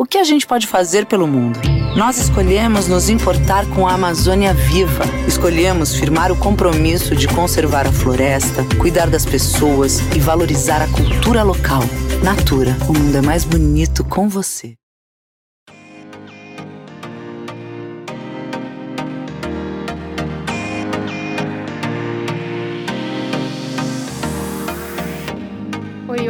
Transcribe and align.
O 0.00 0.06
que 0.06 0.16
a 0.16 0.24
gente 0.24 0.46
pode 0.46 0.66
fazer 0.66 1.04
pelo 1.04 1.26
mundo? 1.26 1.60
Nós 1.94 2.16
escolhemos 2.16 2.88
nos 2.88 3.10
importar 3.10 3.68
com 3.68 3.86
a 3.86 3.92
Amazônia 3.92 4.54
viva. 4.54 5.04
Escolhemos 5.28 5.94
firmar 5.94 6.32
o 6.32 6.36
compromisso 6.36 7.14
de 7.14 7.28
conservar 7.28 7.86
a 7.86 7.92
floresta, 7.92 8.64
cuidar 8.80 9.10
das 9.10 9.26
pessoas 9.26 10.00
e 10.16 10.18
valorizar 10.18 10.80
a 10.80 10.88
cultura 10.88 11.42
local. 11.42 11.82
Natura, 12.24 12.78
o 12.88 12.94
mundo 12.94 13.14
é 13.14 13.20
mais 13.20 13.44
bonito 13.44 14.02
com 14.02 14.26
você. 14.26 14.79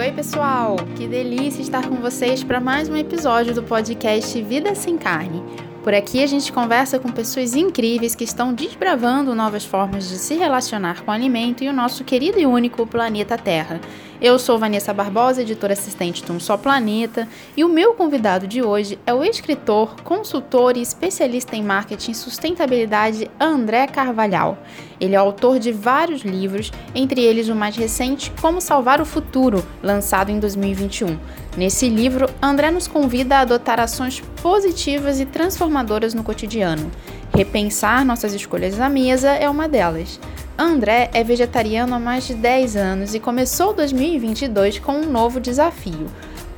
Oi, 0.01 0.12
pessoal! 0.12 0.77
Que 0.96 1.07
delícia 1.07 1.61
estar 1.61 1.87
com 1.87 1.96
vocês 1.96 2.43
para 2.43 2.59
mais 2.59 2.89
um 2.89 2.96
episódio 2.96 3.55
do 3.55 3.62
podcast 3.62 4.41
Vida 4.41 4.75
Sem 4.75 4.96
Carne. 4.96 5.45
Por 5.85 5.93
aqui 5.93 6.22
a 6.22 6.27
gente 6.27 6.50
conversa 6.50 6.99
com 6.99 7.13
pessoas 7.13 7.54
incríveis 7.54 8.14
que 8.14 8.25
estão 8.25 8.55
desbravando 8.55 9.35
novas 9.35 9.63
formas 9.63 10.08
de 10.08 10.17
se 10.17 10.36
relacionar 10.36 11.03
com 11.03 11.11
o 11.11 11.14
alimento 11.14 11.63
e 11.63 11.68
o 11.68 11.72
nosso 11.72 12.03
querido 12.03 12.41
e 12.41 12.46
único 12.46 12.86
planeta 12.86 13.36
Terra. 13.36 13.79
Eu 14.20 14.38
sou 14.38 14.58
Vanessa 14.58 14.92
Barbosa, 14.92 15.40
editora 15.40 15.72
assistente 15.72 16.22
do 16.22 16.34
Um 16.34 16.38
Só 16.38 16.58
Planeta, 16.58 17.26
e 17.56 17.64
o 17.64 17.70
meu 17.70 17.94
convidado 17.94 18.46
de 18.46 18.62
hoje 18.62 18.98
é 19.06 19.14
o 19.14 19.24
escritor, 19.24 19.96
consultor 20.02 20.76
e 20.76 20.82
especialista 20.82 21.56
em 21.56 21.62
marketing 21.62 22.10
e 22.10 22.14
sustentabilidade 22.14 23.30
André 23.40 23.86
Carvalhal. 23.86 24.58
Ele 25.00 25.14
é 25.14 25.16
autor 25.16 25.58
de 25.58 25.72
vários 25.72 26.20
livros, 26.20 26.70
entre 26.94 27.22
eles 27.22 27.48
o 27.48 27.54
mais 27.54 27.74
recente 27.74 28.30
Como 28.43 28.60
Salvar 28.60 29.00
o 29.00 29.06
Futuro, 29.06 29.64
lançado 29.82 30.29
em 30.29 30.38
2021. 30.38 31.18
Nesse 31.57 31.89
livro, 31.89 32.28
André 32.41 32.70
nos 32.70 32.86
convida 32.86 33.36
a 33.36 33.41
adotar 33.41 33.81
ações 33.81 34.20
positivas 34.41 35.19
e 35.19 35.27
transformadoras 35.27 36.14
no 36.14 36.22
cotidiano. 36.22 36.91
Repensar 37.34 38.05
nossas 38.05 38.33
escolhas 38.33 38.78
à 38.80 38.88
mesa 38.88 39.30
é 39.30 39.50
uma 39.50 39.69
delas. 39.69 40.20
André 40.56 41.11
é 41.12 41.24
vegetariano 41.24 41.94
há 41.94 41.98
mais 41.98 42.27
de 42.27 42.34
10 42.34 42.77
anos 42.77 43.14
e 43.14 43.20
começou 43.20 43.72
2022 43.72 44.78
com 44.78 44.92
um 44.92 45.11
novo 45.11 45.41
desafio: 45.41 46.06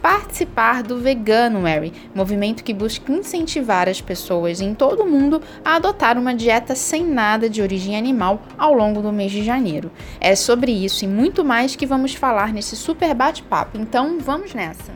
participar 0.02 0.82
do 0.82 0.98
Vegano 0.98 1.60
Mary, 1.60 1.92
movimento 2.12 2.64
que 2.64 2.74
busca 2.74 3.12
incentivar 3.12 3.88
as 3.88 4.00
pessoas 4.00 4.60
em 4.60 4.74
todo 4.74 5.04
o 5.04 5.08
mundo 5.08 5.40
a 5.64 5.76
adotar 5.76 6.18
uma 6.18 6.34
dieta 6.34 6.74
sem 6.74 7.06
nada 7.06 7.48
de 7.48 7.62
origem 7.62 7.96
animal 7.96 8.42
ao 8.58 8.74
longo 8.74 9.00
do 9.00 9.12
mês 9.12 9.30
de 9.30 9.44
janeiro. 9.44 9.92
É 10.20 10.34
sobre 10.34 10.72
isso 10.72 11.04
e 11.04 11.08
muito 11.08 11.44
mais 11.44 11.76
que 11.76 11.86
vamos 11.86 12.14
falar 12.14 12.52
nesse 12.52 12.74
super 12.74 13.14
bate-papo, 13.14 13.78
então 13.78 14.18
vamos 14.18 14.52
nessa! 14.52 14.92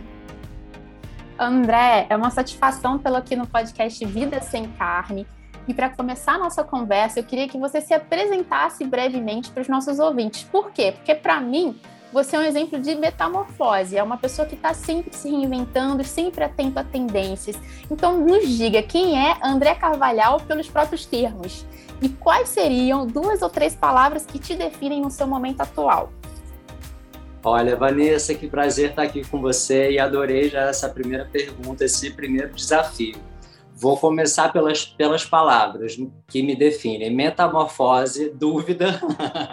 André, 1.39 2.07
é 2.09 2.17
uma 2.17 2.31
satisfação 2.31 2.99
tê-lo 2.99 3.17
aqui 3.17 3.37
no 3.37 3.47
podcast 3.47 4.05
Vida 4.07 4.41
Sem 4.41 4.67
Carne. 4.71 5.27
E 5.69 5.75
para 5.75 5.91
começar 5.91 6.35
a 6.35 6.39
nossa 6.39 6.65
conversa, 6.65 7.19
eu 7.19 7.25
queria 7.25 7.47
que 7.49 7.59
você 7.59 7.81
se 7.81 7.93
apresentasse 7.93 8.85
brevemente 8.85 9.51
para 9.51 9.61
os 9.61 9.69
nossos 9.69 9.99
ouvintes. 9.99 10.45
Por 10.45 10.71
quê? 10.71 10.93
Porque 10.93 11.15
para 11.15 11.41
mim, 11.41 11.79
você 12.17 12.35
é 12.35 12.39
um 12.39 12.45
exemplo 12.45 12.81
de 12.81 12.95
metamorfose, 12.95 13.95
é 13.95 14.03
uma 14.03 14.17
pessoa 14.17 14.49
que 14.49 14.55
está 14.55 14.73
sempre 14.73 15.15
se 15.15 15.29
reinventando, 15.29 16.03
sempre 16.03 16.45
atento 16.45 16.79
a 16.79 16.83
tendências. 16.83 17.61
Então, 17.91 18.17
nos 18.19 18.49
diga 18.49 18.83
quem 18.83 19.23
é 19.23 19.37
André 19.45 19.75
Carvalhal 19.75 20.41
pelos 20.41 20.67
próprios 20.67 21.05
termos 21.05 21.67
e 22.01 22.09
quais 22.09 22.49
seriam 22.49 23.07
duas 23.07 23.43
ou 23.43 23.51
três 23.51 23.75
palavras 23.75 24.25
que 24.25 24.39
te 24.39 24.55
definem 24.55 25.03
no 25.03 25.11
seu 25.11 25.27
momento 25.27 25.61
atual. 25.61 26.11
Olha, 27.45 27.77
Vanessa, 27.77 28.35
que 28.35 28.49
prazer 28.49 28.91
estar 28.91 29.03
aqui 29.03 29.23
com 29.23 29.39
você 29.39 29.91
e 29.91 29.99
adorei 29.99 30.49
já 30.49 30.63
essa 30.63 30.89
primeira 30.89 31.27
pergunta, 31.27 31.85
esse 31.85 32.11
primeiro 32.11 32.55
desafio. 32.55 33.17
Vou 33.79 33.99
começar 33.99 34.51
pelas, 34.55 34.87
pelas 34.87 35.27
palavras 35.27 35.99
que 36.27 36.43
me 36.43 36.57
definem. 36.57 37.11
Metamorfose, 37.11 38.31
dúvida. 38.31 38.99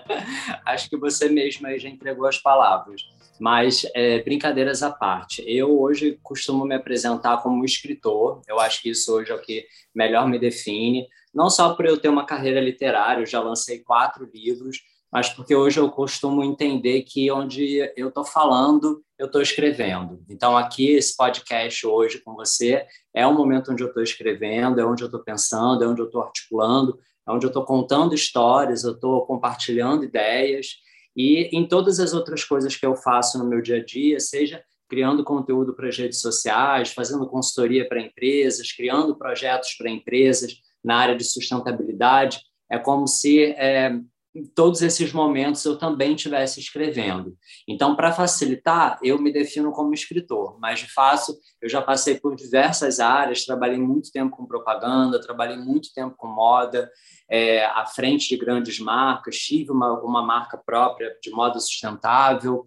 Acho 0.66 0.90
que 0.90 0.96
você 0.96 1.28
mesma 1.28 1.78
já 1.78 1.90
entregou 1.90 2.26
as 2.26 2.38
palavras. 2.38 3.02
Mas, 3.38 3.86
é, 3.94 4.24
brincadeiras 4.24 4.82
à 4.82 4.90
parte, 4.90 5.44
eu 5.46 5.78
hoje 5.82 6.18
costumo 6.24 6.64
me 6.64 6.76
apresentar 6.76 7.44
como 7.44 7.66
escritor. 7.66 8.42
Eu 8.48 8.60
acho 8.60 8.82
que 8.82 8.92
isso 8.92 9.12
hoje 9.14 9.32
é 9.32 9.36
o 9.36 9.42
que 9.42 9.66
melhor 9.94 10.30
me 10.30 10.40
define. 10.40 11.08
Não 11.34 11.50
só 11.50 11.74
por 11.74 11.86
eu 11.86 11.98
ter 11.98 12.08
uma 12.08 12.26
carreira 12.26 12.62
literária, 12.62 13.22
eu 13.22 13.26
já 13.26 13.42
lancei 13.42 13.80
quatro 13.80 14.30
livros, 14.34 14.78
mas 15.14 15.30
porque 15.30 15.56
hoje 15.56 15.80
eu 15.80 15.92
costumo 15.92 16.44
entender 16.44 17.04
que 17.04 17.32
onde 17.32 17.88
eu 17.96 18.08
estou 18.08 18.26
falando, 18.26 19.04
eu 19.20 19.28
estou 19.28 19.44
escrevendo. 19.44 20.20
Então, 20.28 20.58
aqui, 20.58 20.90
esse 20.90 21.16
podcast 21.16 21.86
hoje 21.86 22.18
com 22.18 22.34
você 22.34 22.84
é 23.14 23.28
um 23.28 23.36
momento 23.36 23.72
onde 23.72 23.84
eu 23.84 23.90
estou 23.90 24.02
escrevendo, 24.02 24.82
é 24.82 24.86
onde 24.86 25.04
eu 25.04 25.06
estou 25.06 25.24
pensando, 25.24 25.84
é 25.84 25.88
onde 25.88 26.02
eu 26.02 26.08
estou 26.08 26.24
articulando, 26.24 26.98
é 27.28 27.32
onde 27.32 27.46
eu 27.46 27.50
estou 27.50 27.64
contando 27.64 28.16
histórias, 28.16 28.84
eu 28.84 28.94
estou 28.94 29.24
compartilhando 29.28 30.04
ideias. 30.04 30.78
E 31.16 31.48
em 31.56 31.68
todas 31.68 32.00
as 32.00 32.16
outras 32.16 32.44
coisas 32.44 32.76
que 32.76 32.86
eu 32.86 32.96
faço 32.96 33.38
no 33.38 33.46
meu 33.46 33.62
dia 33.62 33.78
a 33.78 33.86
dia, 33.86 34.20
seja 34.20 34.64
criando 34.90 35.24
conteúdo 35.24 35.76
para 35.76 35.90
as 35.90 35.98
redes 35.98 36.22
sociais, 36.22 36.92
fazendo 36.92 37.28
consultoria 37.28 37.88
para 37.88 38.02
empresas, 38.02 38.72
criando 38.72 39.16
projetos 39.16 39.76
para 39.78 39.92
empresas 39.92 40.56
na 40.84 40.98
área 40.98 41.16
de 41.16 41.24
sustentabilidade, 41.24 42.42
é 42.68 42.80
como 42.80 43.08
se 43.08 43.44
é, 43.44 43.96
em 44.36 44.46
todos 44.46 44.82
esses 44.82 45.14
momentos 45.14 45.64
eu 45.64 45.78
também 45.78 46.16
estivesse 46.16 46.60
escrevendo. 46.60 47.38
Então, 47.68 47.96
para 47.96 48.12
facilitar, 48.12 48.98
eu 49.04 49.20
me 49.20 49.32
defino 49.32 49.72
como 49.72 49.94
escritor, 49.94 50.58
mas 50.60 50.80
de 50.80 50.92
fato 50.92 51.34
eu 51.62 51.70
já 51.70 51.82
passei 51.82 52.20
por 52.20 52.36
diversas 52.36 53.00
áreas, 53.00 53.46
trabalhei 53.46 53.78
muito 53.78 54.12
tempo 54.12 54.36
com 54.36 54.46
propaganda, 54.46 55.22
trabalhei 55.22 55.58
muito 55.58 55.94
tempo 55.94 56.16
com 56.18 56.28
moda, 56.28 56.90
é, 57.30 57.66
à 57.66 57.86
frente 57.86 58.30
de 58.30 58.38
grandes 58.38 58.80
marcas, 58.80 59.38
tive 59.38 59.72
uma, 59.72 60.00
uma 60.02 60.24
marca 60.24 60.58
própria 60.58 61.16
de 61.22 61.30
moda 61.30 61.60
sustentável, 61.60 62.66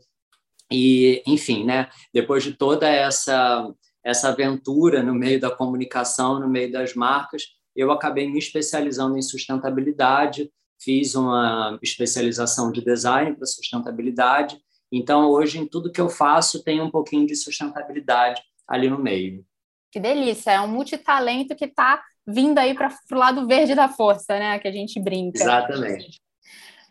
e, 0.71 1.23
enfim, 1.27 1.65
né, 1.65 1.89
depois 2.13 2.43
de 2.43 2.53
toda 2.53 2.89
essa, 2.89 3.73
essa 4.05 4.29
aventura 4.29 5.03
no 5.03 5.15
meio 5.15 5.41
da 5.41 5.51
comunicação, 5.51 6.41
no 6.41 6.49
meio 6.49 6.71
das 6.73 6.95
marcas, 6.95 7.43
eu 7.75 7.93
acabei 7.93 8.29
me 8.29 8.39
especializando 8.39 9.17
em 9.17 9.23
sustentabilidade, 9.23 10.51
fiz 10.81 11.15
uma 11.15 11.79
especialização 11.83 12.71
de 12.71 12.83
design 12.83 13.35
para 13.35 13.47
sustentabilidade. 13.47 14.61
Então, 14.91 15.29
hoje, 15.31 15.59
em 15.59 15.67
tudo 15.67 15.91
que 15.91 16.01
eu 16.01 16.09
faço, 16.09 16.63
tem 16.63 16.81
um 16.81 16.91
pouquinho 16.91 17.27
de 17.27 17.35
sustentabilidade 17.35 18.43
ali 18.67 18.89
no 18.89 18.99
meio. 18.99 19.45
Que 19.91 20.01
delícia! 20.01 20.53
É 20.53 20.61
um 20.61 20.69
multitalento 20.69 21.55
que 21.55 21.65
está 21.65 22.03
vindo 22.27 22.59
aí 22.59 22.75
para 22.75 22.89
o 23.13 23.15
lado 23.15 23.47
verde 23.47 23.75
da 23.75 23.89
força, 23.89 24.39
né? 24.39 24.59
Que 24.59 24.69
a 24.69 24.73
gente 24.73 25.01
brinca. 25.01 25.43
Exatamente. 25.43 26.21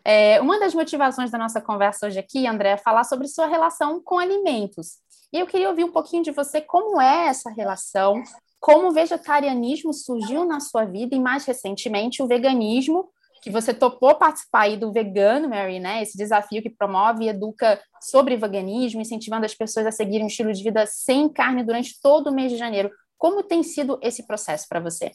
É, 0.04 0.40
uma 0.40 0.60
das 0.60 0.72
motivações 0.72 1.30
da 1.30 1.38
nossa 1.38 1.60
conversa 1.60 2.06
hoje 2.06 2.18
aqui, 2.18 2.46
André, 2.46 2.70
é 2.70 2.76
falar 2.76 3.04
sobre 3.04 3.26
sua 3.26 3.46
relação 3.46 4.00
com 4.00 4.18
alimentos. 4.18 4.98
E 5.32 5.38
eu 5.40 5.46
queria 5.46 5.68
ouvir 5.68 5.84
um 5.84 5.90
pouquinho 5.90 6.22
de 6.22 6.30
você 6.30 6.60
como 6.60 7.00
é 7.00 7.26
essa 7.26 7.50
relação, 7.50 8.22
como 8.60 8.88
o 8.88 8.92
vegetarianismo 8.92 9.92
surgiu 9.92 10.44
na 10.44 10.60
sua 10.60 10.84
vida 10.84 11.14
e, 11.14 11.20
mais 11.20 11.44
recentemente, 11.44 12.22
o 12.22 12.26
veganismo 12.26 13.10
que 13.46 13.52
você 13.52 13.72
topou 13.72 14.12
participar 14.16 14.62
aí 14.62 14.76
do 14.76 14.92
Vegano, 14.92 15.48
Mary, 15.48 15.78
né? 15.78 16.02
Esse 16.02 16.18
desafio 16.18 16.60
que 16.60 16.68
promove 16.68 17.22
e 17.22 17.28
educa 17.28 17.80
sobre 18.02 18.36
veganismo, 18.36 19.00
incentivando 19.00 19.46
as 19.46 19.54
pessoas 19.54 19.86
a 19.86 19.92
seguirem 19.92 20.24
um 20.24 20.26
estilo 20.26 20.52
de 20.52 20.64
vida 20.64 20.84
sem 20.84 21.28
carne 21.28 21.62
durante 21.62 21.94
todo 22.02 22.26
o 22.26 22.34
mês 22.34 22.50
de 22.50 22.58
janeiro. 22.58 22.90
Como 23.16 23.44
tem 23.44 23.62
sido 23.62 24.00
esse 24.02 24.26
processo 24.26 24.66
para 24.68 24.80
você? 24.80 25.12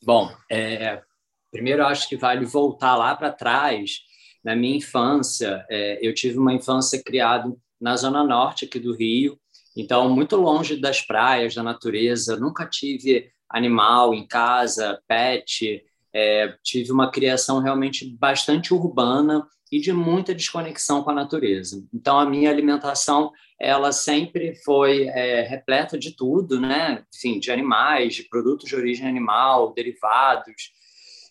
Bom, 0.00 0.30
é, 0.48 1.02
primeiro 1.50 1.84
acho 1.84 2.08
que 2.08 2.16
vale 2.16 2.46
voltar 2.46 2.94
lá 2.94 3.16
para 3.16 3.32
trás. 3.32 3.98
Na 4.44 4.54
minha 4.54 4.76
infância, 4.76 5.66
é, 5.68 5.98
eu 6.00 6.14
tive 6.14 6.38
uma 6.38 6.54
infância 6.54 7.02
criada 7.02 7.52
na 7.80 7.96
zona 7.96 8.22
norte 8.22 8.64
aqui 8.64 8.78
do 8.78 8.94
Rio, 8.94 9.36
então 9.76 10.08
muito 10.08 10.36
longe 10.36 10.80
das 10.80 11.02
praias, 11.02 11.52
da 11.52 11.64
natureza. 11.64 12.36
nunca 12.36 12.64
tive 12.64 13.28
animal 13.50 14.14
em 14.14 14.24
casa, 14.24 15.02
pet. 15.08 15.84
É, 16.14 16.54
tive 16.62 16.90
uma 16.92 17.10
criação 17.10 17.60
realmente 17.60 18.08
bastante 18.18 18.72
urbana 18.72 19.46
e 19.70 19.80
de 19.80 19.92
muita 19.92 20.34
desconexão 20.34 21.02
com 21.02 21.10
a 21.10 21.14
natureza. 21.14 21.84
Então, 21.92 22.18
a 22.18 22.28
minha 22.28 22.50
alimentação 22.50 23.30
ela 23.60 23.90
sempre 23.92 24.54
foi 24.64 25.08
é, 25.08 25.42
repleta 25.42 25.98
de 25.98 26.14
tudo, 26.16 26.60
né? 26.60 27.04
Enfim, 27.14 27.38
de 27.38 27.50
animais, 27.50 28.14
de 28.14 28.22
produtos 28.22 28.68
de 28.68 28.76
origem 28.76 29.06
animal, 29.06 29.74
derivados. 29.74 30.72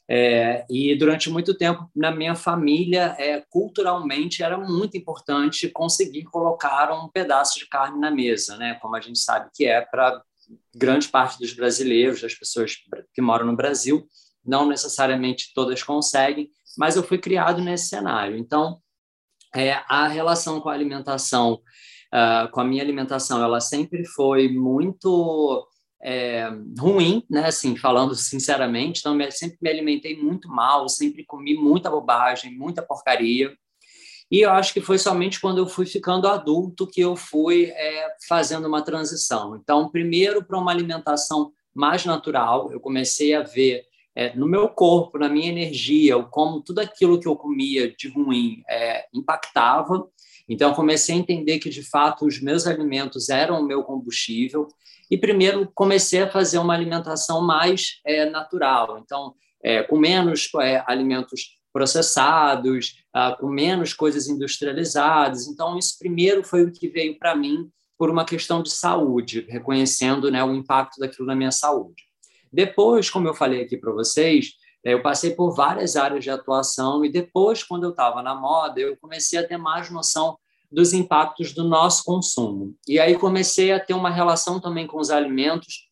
É, 0.10 0.66
e 0.70 0.96
durante 0.96 1.30
muito 1.30 1.58
tempo, 1.58 1.90
na 1.96 2.12
minha 2.12 2.36
família, 2.36 3.16
é, 3.18 3.44
culturalmente, 3.50 4.44
era 4.44 4.58
muito 4.58 4.98
importante 4.98 5.70
conseguir 5.70 6.24
colocar 6.26 6.92
um 6.94 7.10
pedaço 7.10 7.60
de 7.60 7.68
carne 7.68 8.00
na 8.00 8.12
mesa, 8.12 8.58
né? 8.58 8.76
Como 8.82 8.96
a 8.96 9.02
gente 9.02 9.20
sabe 9.20 9.50
que 9.54 9.66
é 9.66 9.82
para 9.82 10.22
grande 10.76 11.08
parte 11.10 11.40
dos 11.40 11.54
brasileiros, 11.54 12.22
das 12.22 12.36
pessoas 12.36 12.76
que 13.14 13.22
moram 13.22 13.46
no 13.46 13.56
Brasil 13.56 14.06
não 14.48 14.66
necessariamente 14.66 15.52
todas 15.54 15.84
conseguem, 15.84 16.50
mas 16.78 16.96
eu 16.96 17.04
fui 17.04 17.18
criado 17.18 17.62
nesse 17.62 17.88
cenário. 17.88 18.38
Então, 18.38 18.80
é, 19.56 19.82
a 19.88 20.08
relação 20.08 20.62
com 20.62 20.70
a 20.70 20.74
alimentação 20.74 21.62
uh, 22.14 22.50
com 22.52 22.62
a 22.62 22.64
minha 22.64 22.84
alimentação, 22.84 23.44
ela 23.44 23.60
sempre 23.60 24.06
foi 24.06 24.48
muito 24.50 25.68
é, 26.02 26.50
ruim, 26.80 27.24
né? 27.30 27.48
Assim, 27.48 27.76
falando 27.76 28.16
sinceramente, 28.16 29.00
então 29.00 29.18
sempre 29.32 29.58
me 29.62 29.70
alimentei 29.70 30.16
muito 30.16 30.48
mal, 30.48 30.88
sempre 30.88 31.26
comi 31.26 31.56
muita 31.56 31.90
bobagem, 31.90 32.56
muita 32.56 32.82
porcaria. 32.82 33.56
E 34.30 34.42
eu 34.42 34.52
acho 34.52 34.74
que 34.74 34.82
foi 34.82 34.98
somente 34.98 35.40
quando 35.40 35.60
eu 35.60 35.68
fui 35.68 35.86
ficando 35.86 36.28
adulto 36.28 36.86
que 36.86 37.00
eu 37.00 37.16
fui 37.16 37.66
é, 37.66 38.16
fazendo 38.28 38.68
uma 38.68 38.82
transição. 38.82 39.56
Então, 39.56 39.90
primeiro 39.90 40.44
para 40.44 40.60
uma 40.60 40.72
alimentação 40.72 41.54
mais 41.74 42.04
natural, 42.04 42.72
eu 42.72 42.80
comecei 42.80 43.34
a 43.34 43.42
ver 43.42 43.84
é, 44.18 44.36
no 44.36 44.48
meu 44.48 44.68
corpo, 44.68 45.20
na 45.20 45.30
minha 45.30 45.48
energia, 45.48 46.18
como 46.24 46.60
tudo 46.60 46.80
aquilo 46.80 47.20
que 47.20 47.28
eu 47.28 47.36
comia 47.36 47.96
de 47.96 48.10
ruim 48.10 48.64
é, 48.68 49.06
impactava. 49.14 50.10
Então, 50.50 50.74
comecei 50.74 51.14
a 51.14 51.20
entender 51.20 51.60
que, 51.60 51.70
de 51.70 51.84
fato, 51.84 52.26
os 52.26 52.42
meus 52.42 52.66
alimentos 52.66 53.30
eram 53.30 53.62
o 53.62 53.64
meu 53.64 53.84
combustível. 53.84 54.68
E, 55.12 55.20
primeiro, 55.20 55.72
comecei 55.72 56.24
a 56.24 56.32
fazer 56.32 56.58
uma 56.58 56.74
alimentação 56.74 57.42
mais 57.42 58.02
é, 58.04 58.28
natural. 58.28 58.98
Então, 59.06 59.36
é, 59.64 59.84
com 59.84 60.00
menos 60.00 60.50
é, 60.62 60.84
alimentos 60.88 61.56
processados, 61.72 63.04
ah, 63.14 63.38
com 63.40 63.48
menos 63.48 63.94
coisas 63.94 64.28
industrializadas. 64.28 65.46
Então, 65.46 65.78
isso 65.78 65.96
primeiro 66.00 66.44
foi 66.44 66.64
o 66.64 66.72
que 66.72 66.88
veio 66.88 67.20
para 67.20 67.36
mim 67.36 67.70
por 67.96 68.10
uma 68.10 68.26
questão 68.26 68.64
de 68.64 68.72
saúde, 68.72 69.46
reconhecendo 69.48 70.32
né, 70.32 70.44
o 70.44 70.56
impacto 70.56 71.00
daquilo 71.00 71.28
na 71.28 71.36
minha 71.36 71.52
saúde. 71.52 72.07
Depois, 72.52 73.10
como 73.10 73.28
eu 73.28 73.34
falei 73.34 73.62
aqui 73.62 73.78
para 73.78 73.92
vocês, 73.92 74.54
é, 74.84 74.94
eu 74.94 75.02
passei 75.02 75.32
por 75.32 75.54
várias 75.54 75.96
áreas 75.96 76.24
de 76.24 76.30
atuação 76.30 77.04
e 77.04 77.12
depois, 77.12 77.64
quando 77.64 77.84
eu 77.84 77.92
estava 77.92 78.22
na 78.22 78.36
moda, 78.36 78.80
eu 78.80 78.96
comecei 78.98 79.40
a 79.40 79.48
ter 79.48 79.58
mais 79.58 79.90
noção 79.90 80.38
dos 80.72 80.94
impactos 80.94 81.54
do 81.54 81.64
nosso 81.64 82.04
consumo. 82.04 82.76
E 82.88 83.00
aí 83.00 83.18
comecei 83.18 83.72
a 83.72 83.80
ter 83.80 83.94
uma 83.94 84.10
relação 84.10 84.60
também 84.60 84.86
com 84.86 85.00
os 85.00 85.10
alimentos 85.10 85.88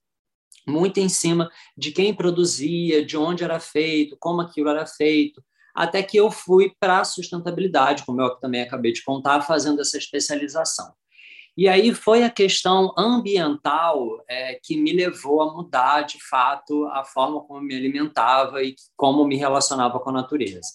muito 0.67 0.99
em 0.99 1.07
cima 1.07 1.49
de 1.77 1.91
quem 1.91 2.13
produzia, 2.13 3.05
de 3.05 3.17
onde 3.17 3.43
era 3.43 3.59
feito, 3.59 4.17
como 4.19 4.41
aquilo 4.41 4.69
era 4.69 4.85
feito, 4.85 5.43
até 5.73 6.01
que 6.01 6.17
eu 6.17 6.31
fui 6.31 6.73
para 6.79 7.01
a 7.01 7.05
sustentabilidade, 7.05 8.05
como 8.05 8.21
eu 8.21 8.35
também 8.37 8.61
acabei 8.61 8.91
de 8.91 9.03
contar, 9.03 9.41
fazendo 9.41 9.81
essa 9.81 9.97
especialização. 9.97 10.93
E 11.57 11.69
aí 11.69 11.93
foi 11.93 12.23
a 12.23 12.29
questão 12.29 12.93
ambiental 12.97 14.23
é, 14.27 14.59
que 14.61 14.75
me 14.75 14.91
levou 14.91 15.41
a 15.41 15.53
mudar, 15.53 16.01
de 16.01 16.21
fato, 16.21 16.85
a 16.87 17.03
forma 17.05 17.41
como 17.41 17.61
me 17.61 17.75
alimentava 17.75 18.61
e 18.61 18.75
como 18.97 19.25
me 19.25 19.37
relacionava 19.37 19.99
com 19.99 20.09
a 20.09 20.13
natureza. 20.13 20.67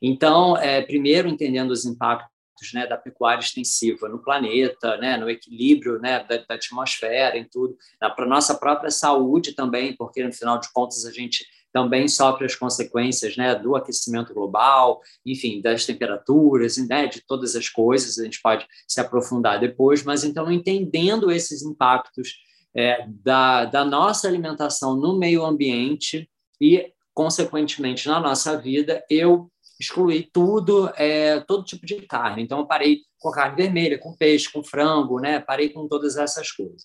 Então, 0.00 0.56
é, 0.56 0.80
primeiro 0.82 1.28
entendendo 1.28 1.72
os 1.72 1.84
impactos 1.84 2.30
né, 2.72 2.86
da 2.86 2.96
pecuária 2.96 3.40
extensiva 3.40 4.08
no 4.08 4.22
planeta, 4.22 4.96
né, 4.98 5.16
no 5.16 5.28
equilíbrio 5.28 5.98
né, 5.98 6.24
da, 6.24 6.36
da 6.36 6.54
atmosfera, 6.54 7.36
em 7.36 7.44
tudo, 7.44 7.76
para 7.98 8.24
a 8.24 8.28
nossa 8.28 8.54
própria 8.56 8.90
saúde 8.90 9.54
também, 9.54 9.96
porque 9.96 10.22
no 10.22 10.32
final 10.32 10.58
de 10.58 10.72
contas 10.72 11.04
a 11.04 11.10
gente 11.10 11.44
também 11.72 12.06
sofre 12.06 12.44
as 12.44 12.54
consequências 12.54 13.36
né, 13.36 13.54
do 13.54 13.74
aquecimento 13.74 14.34
global, 14.34 15.00
enfim, 15.24 15.60
das 15.60 15.86
temperaturas, 15.86 16.76
né, 16.76 17.06
de 17.06 17.22
todas 17.26 17.56
as 17.56 17.68
coisas, 17.68 18.18
a 18.18 18.24
gente 18.24 18.40
pode 18.42 18.66
se 18.86 19.00
aprofundar 19.00 19.58
depois, 19.58 20.02
mas 20.02 20.22
então 20.22 20.52
entendendo 20.52 21.30
esses 21.30 21.62
impactos 21.62 22.34
é, 22.74 23.06
da, 23.08 23.64
da 23.64 23.84
nossa 23.84 24.28
alimentação 24.28 24.96
no 24.96 25.18
meio 25.18 25.44
ambiente 25.44 26.28
e, 26.60 26.92
consequentemente, 27.14 28.08
na 28.08 28.20
nossa 28.20 28.56
vida, 28.56 29.04
eu 29.10 29.50
excluí 29.80 30.28
tudo, 30.32 30.88
é, 30.96 31.40
todo 31.40 31.64
tipo 31.64 31.84
de 31.84 31.96
carne. 32.02 32.42
Então, 32.42 32.60
eu 32.60 32.66
parei 32.66 33.00
com 33.18 33.30
carne 33.30 33.56
vermelha, 33.56 33.98
com 33.98 34.16
peixe, 34.16 34.50
com 34.50 34.62
frango, 34.62 35.20
né? 35.20 35.40
parei 35.40 35.68
com 35.68 35.88
todas 35.88 36.16
essas 36.16 36.50
coisas. 36.50 36.84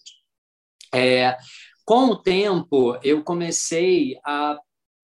É, 0.94 1.38
com 1.86 2.08
o 2.08 2.16
tempo, 2.16 2.98
eu 3.04 3.24
comecei 3.24 4.18
a 4.26 4.58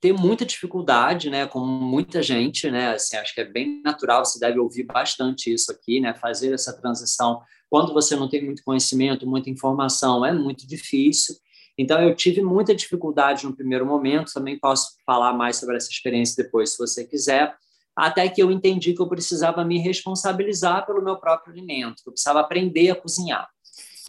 ter 0.03 0.11
muita 0.11 0.45
dificuldade, 0.45 1.29
né, 1.29 1.47
como 1.47 1.65
muita 1.65 2.21
gente, 2.21 2.69
né, 2.69 2.89
assim, 2.89 3.15
acho 3.15 3.33
que 3.33 3.39
é 3.39 3.45
bem 3.45 3.81
natural, 3.85 4.25
você 4.25 4.37
deve 4.37 4.59
ouvir 4.59 4.83
bastante 4.83 5.53
isso 5.53 5.71
aqui, 5.71 6.01
né, 6.01 6.13
fazer 6.13 6.53
essa 6.53 6.77
transição 6.77 7.39
quando 7.69 7.93
você 7.93 8.13
não 8.13 8.27
tem 8.27 8.43
muito 8.43 8.65
conhecimento, 8.65 9.25
muita 9.25 9.49
informação, 9.49 10.25
é 10.25 10.33
muito 10.33 10.67
difícil. 10.67 11.35
Então, 11.77 12.01
eu 12.01 12.13
tive 12.13 12.41
muita 12.41 12.75
dificuldade 12.75 13.45
no 13.45 13.55
primeiro 13.55 13.85
momento, 13.85 14.33
também 14.33 14.59
posso 14.59 14.89
falar 15.05 15.31
mais 15.31 15.55
sobre 15.55 15.77
essa 15.77 15.89
experiência 15.89 16.43
depois, 16.43 16.71
se 16.71 16.77
você 16.77 17.05
quiser, 17.05 17.55
até 17.95 18.27
que 18.27 18.43
eu 18.43 18.51
entendi 18.51 18.93
que 18.93 19.01
eu 19.01 19.07
precisava 19.07 19.63
me 19.63 19.79
responsabilizar 19.79 20.85
pelo 20.85 21.01
meu 21.01 21.15
próprio 21.15 21.53
alimento, 21.53 22.03
que 22.03 22.09
eu 22.09 22.13
precisava 22.13 22.41
aprender 22.41 22.91
a 22.91 22.95
cozinhar. 22.95 23.47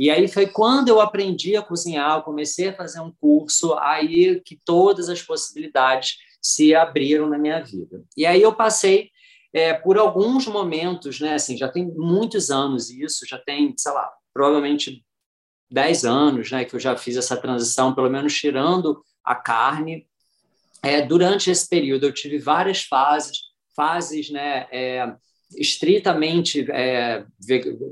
E 0.00 0.11
aí 0.11 0.26
foi 0.26 0.46
quando 0.46 0.88
eu 0.88 1.00
aprendi 1.00 1.56
a 1.56 1.62
cozinhar, 1.62 2.17
eu 2.17 2.23
comecei 2.23 2.69
a 2.69 2.76
fazer 2.76 3.00
um 3.00 3.12
curso, 3.12 3.75
aí 3.79 4.41
que 4.41 4.58
todas 4.64 5.08
as 5.08 5.23
possibilidades 5.23 6.17
se 6.43 6.75
abriram 6.75 7.29
na 7.29 7.38
minha 7.38 7.62
vida. 7.62 8.02
E 8.17 8.26
aí 8.26 8.43
eu 8.43 8.55
passei 8.55 9.11
é, 9.52 9.73
por 9.73 9.96
alguns 9.96 10.46
momentos, 10.46 11.20
né? 11.20 11.35
Assim, 11.35 11.56
já 11.56 11.69
tem 11.69 11.87
muitos 11.87 12.50
anos 12.50 12.91
isso, 12.91 13.25
já 13.26 13.38
tem, 13.38 13.73
sei 13.79 13.93
lá, 13.93 14.12
provavelmente 14.32 15.05
10 15.70 16.05
anos, 16.05 16.50
né? 16.50 16.64
Que 16.64 16.75
eu 16.75 16.81
já 16.81 16.96
fiz 16.96 17.17
essa 17.17 17.37
transição, 17.37 17.94
pelo 17.94 18.11
menos 18.11 18.35
tirando 18.35 19.02
a 19.25 19.37
carne. 19.37 20.06
É, 20.82 21.00
durante 21.00 21.50
esse 21.50 21.69
período 21.69 22.05
eu 22.05 22.12
tive 22.12 22.38
várias 22.38 22.82
fases, 22.82 23.38
fases, 23.75 24.29
né? 24.29 24.67
É, 24.73 25.14
estritamente 25.59 26.71
é, 26.71 27.25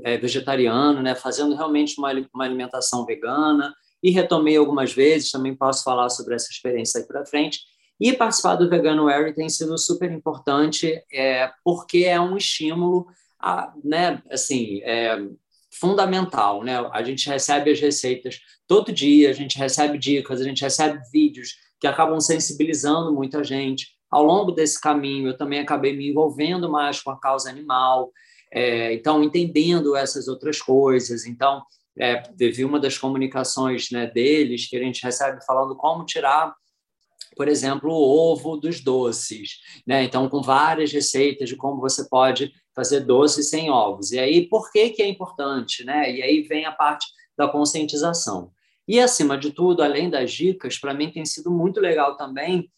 é, 0.03 0.17
vegetariano, 0.17 1.01
né, 1.01 1.15
fazendo 1.15 1.55
realmente 1.55 1.97
uma, 1.97 2.11
uma 2.33 2.43
alimentação 2.43 3.05
vegana, 3.05 3.73
e 4.01 4.11
retomei 4.11 4.57
algumas 4.57 4.93
vezes, 4.93 5.31
também 5.31 5.55
posso 5.55 5.83
falar 5.83 6.09
sobre 6.09 6.35
essa 6.35 6.51
experiência 6.51 6.99
aí 6.99 7.07
para 7.07 7.25
frente. 7.25 7.61
E 7.99 8.11
participar 8.11 8.55
do 8.55 8.69
Vegano 8.69 9.05
Weary 9.05 9.33
tem 9.33 9.47
sido 9.47 9.77
super 9.77 10.11
importante, 10.11 11.01
é, 11.11 11.49
porque 11.63 11.99
é 11.99 12.19
um 12.19 12.35
estímulo, 12.35 13.07
a, 13.39 13.73
né, 13.81 14.21
assim, 14.29 14.81
é, 14.83 15.25
fundamental, 15.71 16.63
né? 16.63 16.77
A 16.91 17.01
gente 17.01 17.27
recebe 17.27 17.71
as 17.71 17.79
receitas 17.79 18.39
todo 18.67 18.91
dia, 18.91 19.29
a 19.29 19.33
gente 19.33 19.57
recebe 19.57 19.97
dicas, 19.97 20.39
a 20.39 20.43
gente 20.43 20.61
recebe 20.61 20.99
vídeos 21.11 21.55
que 21.79 21.87
acabam 21.87 22.19
sensibilizando 22.19 23.13
muita 23.13 23.43
gente 23.43 23.87
ao 24.13 24.23
longo 24.23 24.51
desse 24.51 24.79
caminho, 24.79 25.29
eu 25.29 25.37
também 25.37 25.59
acabei 25.59 25.95
me 25.95 26.09
envolvendo 26.09 26.69
mais 26.69 27.01
com 27.01 27.11
a 27.11 27.19
causa 27.19 27.49
animal, 27.49 28.11
é, 28.51 28.93
então, 28.93 29.23
entendendo 29.23 29.95
essas 29.95 30.27
outras 30.27 30.61
coisas. 30.61 31.25
Então, 31.25 31.63
é, 31.97 32.17
teve 32.17 32.63
uma 32.63 32.79
das 32.79 32.97
comunicações 32.97 33.89
né, 33.91 34.05
deles 34.05 34.67
que 34.69 34.77
a 34.77 34.83
gente 34.83 35.03
recebe 35.03 35.43
falando 35.43 35.75
como 35.75 36.05
tirar, 36.05 36.53
por 37.35 37.47
exemplo, 37.47 37.91
o 37.91 38.31
ovo 38.31 38.57
dos 38.57 38.79
doces. 38.79 39.57
Né? 39.87 40.03
Então, 40.03 40.29
com 40.29 40.41
várias 40.41 40.91
receitas 40.91 41.49
de 41.49 41.55
como 41.55 41.81
você 41.81 42.07
pode 42.07 42.51
fazer 42.75 43.01
doces 43.01 43.49
sem 43.49 43.71
ovos. 43.71 44.11
E 44.11 44.19
aí, 44.19 44.47
por 44.47 44.71
que, 44.71 44.91
que 44.91 45.01
é 45.01 45.07
importante? 45.07 45.83
Né? 45.83 46.15
E 46.15 46.21
aí 46.21 46.41
vem 46.43 46.65
a 46.65 46.71
parte 46.71 47.07
da 47.35 47.47
conscientização. 47.47 48.51
E, 48.87 48.99
acima 48.99 49.37
de 49.37 49.51
tudo, 49.51 49.81
além 49.81 50.09
das 50.09 50.31
dicas, 50.31 50.77
para 50.77 50.93
mim 50.93 51.11
tem 51.11 51.25
sido 51.25 51.49
muito 51.49 51.79
legal 51.79 52.17
também 52.17 52.69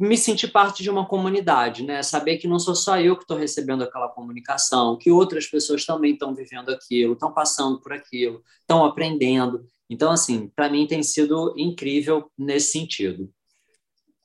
me 0.00 0.16
sentir 0.16 0.48
parte 0.48 0.82
de 0.82 0.88
uma 0.88 1.04
comunidade, 1.04 1.84
né? 1.84 2.02
Saber 2.02 2.38
que 2.38 2.48
não 2.48 2.58
sou 2.58 2.74
só 2.74 2.98
eu 2.98 3.16
que 3.16 3.22
estou 3.22 3.36
recebendo 3.36 3.84
aquela 3.84 4.08
comunicação, 4.08 4.96
que 4.96 5.10
outras 5.10 5.46
pessoas 5.46 5.84
também 5.84 6.14
estão 6.14 6.34
vivendo 6.34 6.70
aquilo, 6.70 7.12
estão 7.12 7.30
passando 7.30 7.78
por 7.82 7.92
aquilo, 7.92 8.42
estão 8.60 8.82
aprendendo. 8.82 9.66
Então, 9.90 10.10
assim, 10.10 10.48
para 10.56 10.70
mim 10.70 10.86
tem 10.86 11.02
sido 11.02 11.52
incrível 11.54 12.30
nesse 12.38 12.72
sentido. 12.72 13.30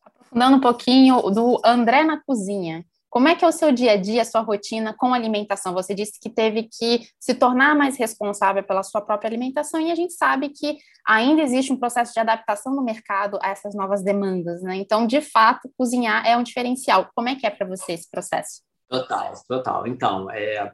Aprofundando 0.05 0.55
um 0.55 0.61
pouquinho 0.61 1.21
do 1.23 1.59
André 1.65 2.05
na 2.05 2.23
cozinha. 2.23 2.85
Como 3.15 3.29
é 3.29 3.35
que 3.35 3.45
é 3.45 3.47
o 3.47 3.51
seu 3.53 3.71
dia 3.71 3.93
a 3.93 3.95
dia, 3.95 4.23
a 4.23 4.25
sua 4.25 4.41
rotina 4.41 4.93
com 4.93 5.13
alimentação? 5.13 5.73
Você 5.73 5.95
disse 5.95 6.19
que 6.19 6.29
teve 6.29 6.63
que 6.63 7.07
se 7.17 7.33
tornar 7.33 7.73
mais 7.73 7.97
responsável 7.97 8.61
pela 8.61 8.83
sua 8.83 8.99
própria 8.99 9.29
alimentação 9.29 9.79
e 9.79 9.89
a 9.89 9.95
gente 9.95 10.11
sabe 10.11 10.49
que 10.49 10.75
ainda 11.07 11.41
existe 11.41 11.71
um 11.71 11.79
processo 11.79 12.11
de 12.13 12.19
adaptação 12.19 12.75
no 12.75 12.83
mercado 12.83 13.39
a 13.41 13.51
essas 13.51 13.73
novas 13.73 14.03
demandas, 14.03 14.61
né? 14.61 14.75
Então, 14.75 15.07
de 15.07 15.21
fato, 15.21 15.71
cozinhar 15.77 16.27
é 16.27 16.35
um 16.35 16.43
diferencial. 16.43 17.09
Como 17.15 17.29
é 17.29 17.35
que 17.35 17.47
é 17.47 17.49
para 17.49 17.65
você 17.65 17.93
esse 17.93 18.11
processo? 18.11 18.61
Total, 18.89 19.33
total. 19.47 19.87
Então, 19.87 20.29
é, 20.29 20.69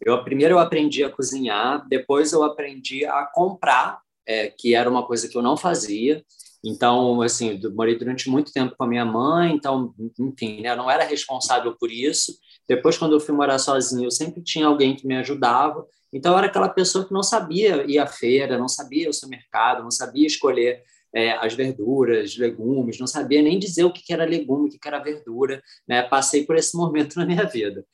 eu 0.00 0.24
primeiro 0.24 0.54
eu 0.54 0.60
aprendi 0.60 1.04
a 1.04 1.10
cozinhar, 1.10 1.86
depois 1.90 2.32
eu 2.32 2.42
aprendi 2.42 3.04
a 3.04 3.26
comprar, 3.34 4.00
é, 4.26 4.48
que 4.48 4.74
era 4.74 4.88
uma 4.88 5.06
coisa 5.06 5.28
que 5.28 5.36
eu 5.36 5.42
não 5.42 5.58
fazia. 5.58 6.24
Então, 6.64 7.20
assim, 7.22 7.60
morei 7.74 7.98
durante 7.98 8.30
muito 8.30 8.52
tempo 8.52 8.76
com 8.76 8.84
a 8.84 8.86
minha 8.86 9.04
mãe, 9.04 9.52
então, 9.52 9.92
enfim, 10.18 10.60
né, 10.60 10.70
eu 10.70 10.76
não 10.76 10.90
era 10.90 11.04
responsável 11.04 11.76
por 11.76 11.90
isso. 11.90 12.38
Depois, 12.68 12.96
quando 12.96 13.14
eu 13.14 13.20
fui 13.20 13.34
morar 13.34 13.58
sozinho, 13.58 14.06
eu 14.06 14.10
sempre 14.10 14.42
tinha 14.42 14.66
alguém 14.66 14.94
que 14.94 15.06
me 15.06 15.16
ajudava. 15.16 15.84
Então, 16.12 16.32
eu 16.32 16.38
era 16.38 16.46
aquela 16.46 16.68
pessoa 16.68 17.04
que 17.04 17.12
não 17.12 17.22
sabia 17.22 17.84
ir 17.90 17.98
à 17.98 18.06
feira, 18.06 18.58
não 18.58 18.68
sabia 18.68 19.10
o 19.10 19.12
seu 19.12 19.28
mercado, 19.28 19.82
não 19.82 19.90
sabia 19.90 20.26
escolher 20.26 20.82
é, 21.12 21.32
as 21.32 21.54
verduras, 21.54 22.36
legumes, 22.36 22.98
não 22.98 23.06
sabia 23.06 23.42
nem 23.42 23.58
dizer 23.58 23.84
o 23.84 23.92
que 23.92 24.12
era 24.12 24.24
legume, 24.24 24.68
o 24.68 24.70
que 24.70 24.88
era 24.88 24.98
verdura. 24.98 25.60
Né? 25.86 26.02
Passei 26.02 26.46
por 26.46 26.56
esse 26.56 26.76
momento 26.78 27.16
na 27.16 27.26
minha 27.26 27.44
vida. 27.44 27.84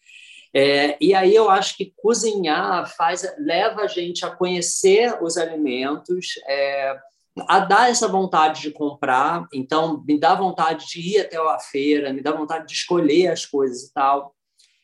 É, 0.54 0.96
e 1.00 1.14
aí 1.14 1.34
eu 1.34 1.50
acho 1.50 1.76
que 1.76 1.92
cozinhar 1.96 2.90
faz, 2.96 3.22
leva 3.38 3.82
a 3.82 3.86
gente 3.86 4.24
a 4.24 4.30
conhecer 4.30 5.22
os 5.22 5.36
alimentos, 5.36 6.26
é, 6.46 6.98
a 7.46 7.60
dar 7.60 7.90
essa 7.90 8.08
vontade 8.08 8.62
de 8.62 8.70
comprar. 8.70 9.46
Então, 9.52 10.02
me 10.06 10.18
dá 10.18 10.34
vontade 10.34 10.86
de 10.86 11.00
ir 11.00 11.20
até 11.20 11.36
a 11.36 11.58
feira, 11.58 12.12
me 12.12 12.22
dá 12.22 12.32
vontade 12.32 12.66
de 12.66 12.72
escolher 12.72 13.28
as 13.28 13.44
coisas 13.44 13.84
e 13.84 13.92
tal. 13.92 14.34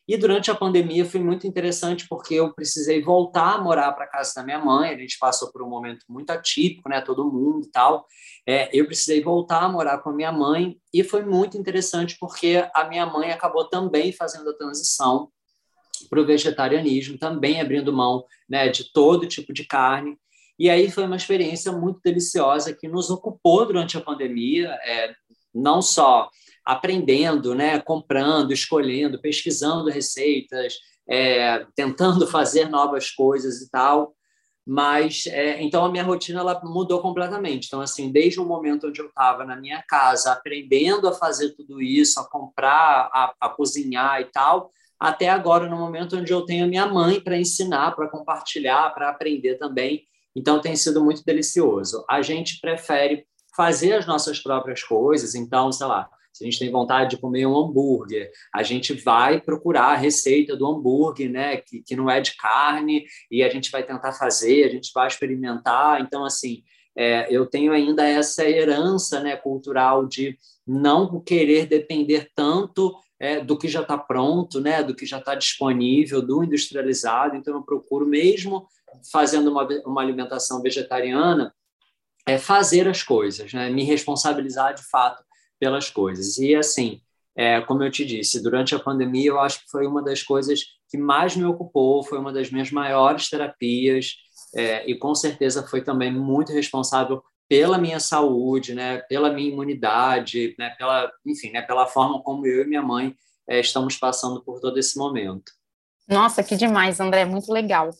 E 0.06 0.18
durante 0.18 0.50
a 0.50 0.54
pandemia 0.54 1.04
foi 1.04 1.20
muito 1.20 1.46
interessante 1.46 2.06
porque 2.06 2.34
eu 2.34 2.52
precisei 2.52 3.02
voltar 3.02 3.54
a 3.54 3.58
morar 3.58 3.90
para 3.92 4.06
casa 4.06 4.34
da 4.36 4.42
minha 4.42 4.58
mãe. 4.58 4.90
A 4.90 4.98
gente 4.98 5.18
passou 5.18 5.50
por 5.50 5.62
um 5.62 5.68
momento 5.68 6.04
muito 6.08 6.28
atípico, 6.30 6.90
né? 6.90 7.00
Todo 7.00 7.30
mundo 7.32 7.66
e 7.66 7.70
tal. 7.70 8.06
É, 8.46 8.68
eu 8.78 8.84
precisei 8.86 9.22
voltar 9.22 9.62
a 9.62 9.68
morar 9.68 9.98
com 9.98 10.10
a 10.10 10.14
minha 10.14 10.30
mãe 10.30 10.76
e 10.92 11.02
foi 11.02 11.24
muito 11.24 11.56
interessante 11.56 12.18
porque 12.20 12.68
a 12.74 12.84
minha 12.84 13.06
mãe 13.06 13.30
acabou 13.30 13.66
também 13.66 14.12
fazendo 14.12 14.50
a 14.50 14.56
transição 14.56 15.30
para 16.10 16.20
o 16.20 16.26
vegetarianismo, 16.26 17.16
também 17.16 17.60
abrindo 17.60 17.92
mão 17.92 18.26
né, 18.48 18.68
de 18.68 18.92
todo 18.92 19.26
tipo 19.26 19.54
de 19.54 19.64
carne. 19.64 20.18
E 20.58 20.70
aí 20.70 20.90
foi 20.90 21.04
uma 21.04 21.16
experiência 21.16 21.72
muito 21.72 22.00
deliciosa 22.02 22.72
que 22.72 22.88
nos 22.88 23.10
ocupou 23.10 23.66
durante 23.66 23.96
a 23.96 24.00
pandemia, 24.00 24.68
é, 24.84 25.14
não 25.52 25.82
só 25.82 26.28
aprendendo, 26.64 27.54
né, 27.54 27.80
comprando, 27.80 28.52
escolhendo, 28.52 29.20
pesquisando 29.20 29.90
receitas, 29.90 30.78
é, 31.08 31.66
tentando 31.74 32.26
fazer 32.28 32.68
novas 32.68 33.10
coisas 33.10 33.60
e 33.60 33.70
tal. 33.70 34.14
Mas 34.66 35.26
é, 35.26 35.62
então 35.62 35.84
a 35.84 35.90
minha 35.90 36.02
rotina 36.02 36.40
ela 36.40 36.58
mudou 36.64 37.00
completamente. 37.02 37.66
Então 37.66 37.82
assim, 37.82 38.10
desde 38.10 38.40
o 38.40 38.46
momento 38.46 38.86
onde 38.86 39.00
eu 39.00 39.08
estava 39.08 39.44
na 39.44 39.56
minha 39.56 39.82
casa 39.82 40.32
aprendendo 40.32 41.06
a 41.06 41.12
fazer 41.12 41.50
tudo 41.50 41.82
isso, 41.82 42.18
a 42.18 42.28
comprar, 42.28 43.10
a, 43.12 43.34
a 43.38 43.48
cozinhar 43.50 44.22
e 44.22 44.24
tal, 44.26 44.70
até 44.98 45.28
agora 45.28 45.68
no 45.68 45.76
momento 45.76 46.16
onde 46.16 46.32
eu 46.32 46.46
tenho 46.46 46.64
a 46.64 46.68
minha 46.68 46.86
mãe 46.86 47.20
para 47.20 47.36
ensinar, 47.36 47.94
para 47.94 48.08
compartilhar, 48.08 48.94
para 48.94 49.10
aprender 49.10 49.56
também. 49.56 50.06
Então 50.34 50.60
tem 50.60 50.74
sido 50.76 51.04
muito 51.04 51.24
delicioso. 51.24 52.04
A 52.08 52.22
gente 52.22 52.60
prefere 52.60 53.26
fazer 53.56 53.92
as 53.94 54.06
nossas 54.06 54.40
próprias 54.40 54.82
coisas. 54.82 55.34
Então, 55.34 55.70
sei 55.70 55.86
lá, 55.86 56.08
se 56.32 56.42
a 56.42 56.46
gente 56.46 56.58
tem 56.58 56.70
vontade 56.70 57.10
de 57.10 57.16
comer 57.16 57.46
um 57.46 57.56
hambúrguer, 57.56 58.30
a 58.52 58.64
gente 58.64 58.92
vai 58.92 59.40
procurar 59.40 59.92
a 59.92 59.96
receita 59.96 60.56
do 60.56 60.66
hambúrguer, 60.66 61.30
né, 61.30 61.58
que, 61.58 61.80
que 61.82 61.94
não 61.94 62.10
é 62.10 62.20
de 62.20 62.36
carne, 62.36 63.04
e 63.30 63.42
a 63.42 63.48
gente 63.48 63.70
vai 63.70 63.84
tentar 63.84 64.12
fazer, 64.12 64.64
a 64.64 64.68
gente 64.68 64.90
vai 64.92 65.06
experimentar. 65.06 66.00
Então, 66.00 66.24
assim, 66.24 66.64
é, 66.96 67.28
eu 67.30 67.46
tenho 67.46 67.72
ainda 67.72 68.04
essa 68.04 68.44
herança 68.48 69.20
né, 69.20 69.36
cultural 69.36 70.06
de 70.06 70.36
não 70.66 71.20
querer 71.20 71.66
depender 71.66 72.28
tanto 72.34 72.92
é, 73.20 73.40
do 73.40 73.56
que 73.56 73.68
já 73.68 73.82
está 73.82 73.96
pronto, 73.96 74.60
né, 74.60 74.82
do 74.82 74.94
que 74.94 75.06
já 75.06 75.18
está 75.18 75.36
disponível, 75.36 76.20
do 76.20 76.42
industrializado. 76.42 77.36
Então, 77.36 77.54
eu 77.54 77.62
procuro, 77.62 78.04
mesmo 78.04 78.66
fazendo 79.10 79.50
uma, 79.50 79.66
uma 79.84 80.00
alimentação 80.00 80.62
vegetariana, 80.62 81.54
é 82.26 82.38
fazer 82.38 82.88
as 82.88 83.02
coisas, 83.02 83.52
né, 83.52 83.70
me 83.70 83.84
responsabilizar 83.84 84.74
de 84.74 84.82
fato 84.88 85.22
pelas 85.58 85.90
coisas. 85.90 86.38
E, 86.38 86.54
assim, 86.54 87.00
é, 87.36 87.60
como 87.60 87.82
eu 87.82 87.90
te 87.90 88.04
disse, 88.04 88.42
durante 88.42 88.74
a 88.74 88.78
pandemia, 88.78 89.30
eu 89.30 89.40
acho 89.40 89.60
que 89.60 89.70
foi 89.70 89.86
uma 89.86 90.02
das 90.02 90.22
coisas 90.22 90.60
que 90.88 90.96
mais 90.96 91.36
me 91.36 91.44
ocupou, 91.44 92.02
foi 92.02 92.18
uma 92.18 92.32
das 92.32 92.50
minhas 92.50 92.70
maiores 92.70 93.28
terapias, 93.28 94.14
é, 94.54 94.88
e 94.88 94.96
com 94.96 95.14
certeza 95.14 95.66
foi 95.66 95.82
também 95.82 96.12
muito 96.12 96.52
responsável 96.52 97.22
pela 97.48 97.76
minha 97.76 98.00
saúde, 98.00 98.74
né, 98.74 98.98
pela 99.08 99.32
minha 99.32 99.50
imunidade, 99.50 100.54
né, 100.58 100.70
pela, 100.78 101.10
enfim, 101.26 101.50
né, 101.50 101.60
pela 101.60 101.86
forma 101.86 102.22
como 102.22 102.46
eu 102.46 102.62
e 102.62 102.66
minha 102.66 102.82
mãe 102.82 103.14
é, 103.46 103.60
estamos 103.60 103.96
passando 103.96 104.42
por 104.42 104.60
todo 104.60 104.78
esse 104.78 104.96
momento. 104.96 105.52
Nossa, 106.08 106.42
que 106.42 106.56
demais, 106.56 107.00
André, 107.00 107.24
muito 107.24 107.52
legal. 107.52 107.90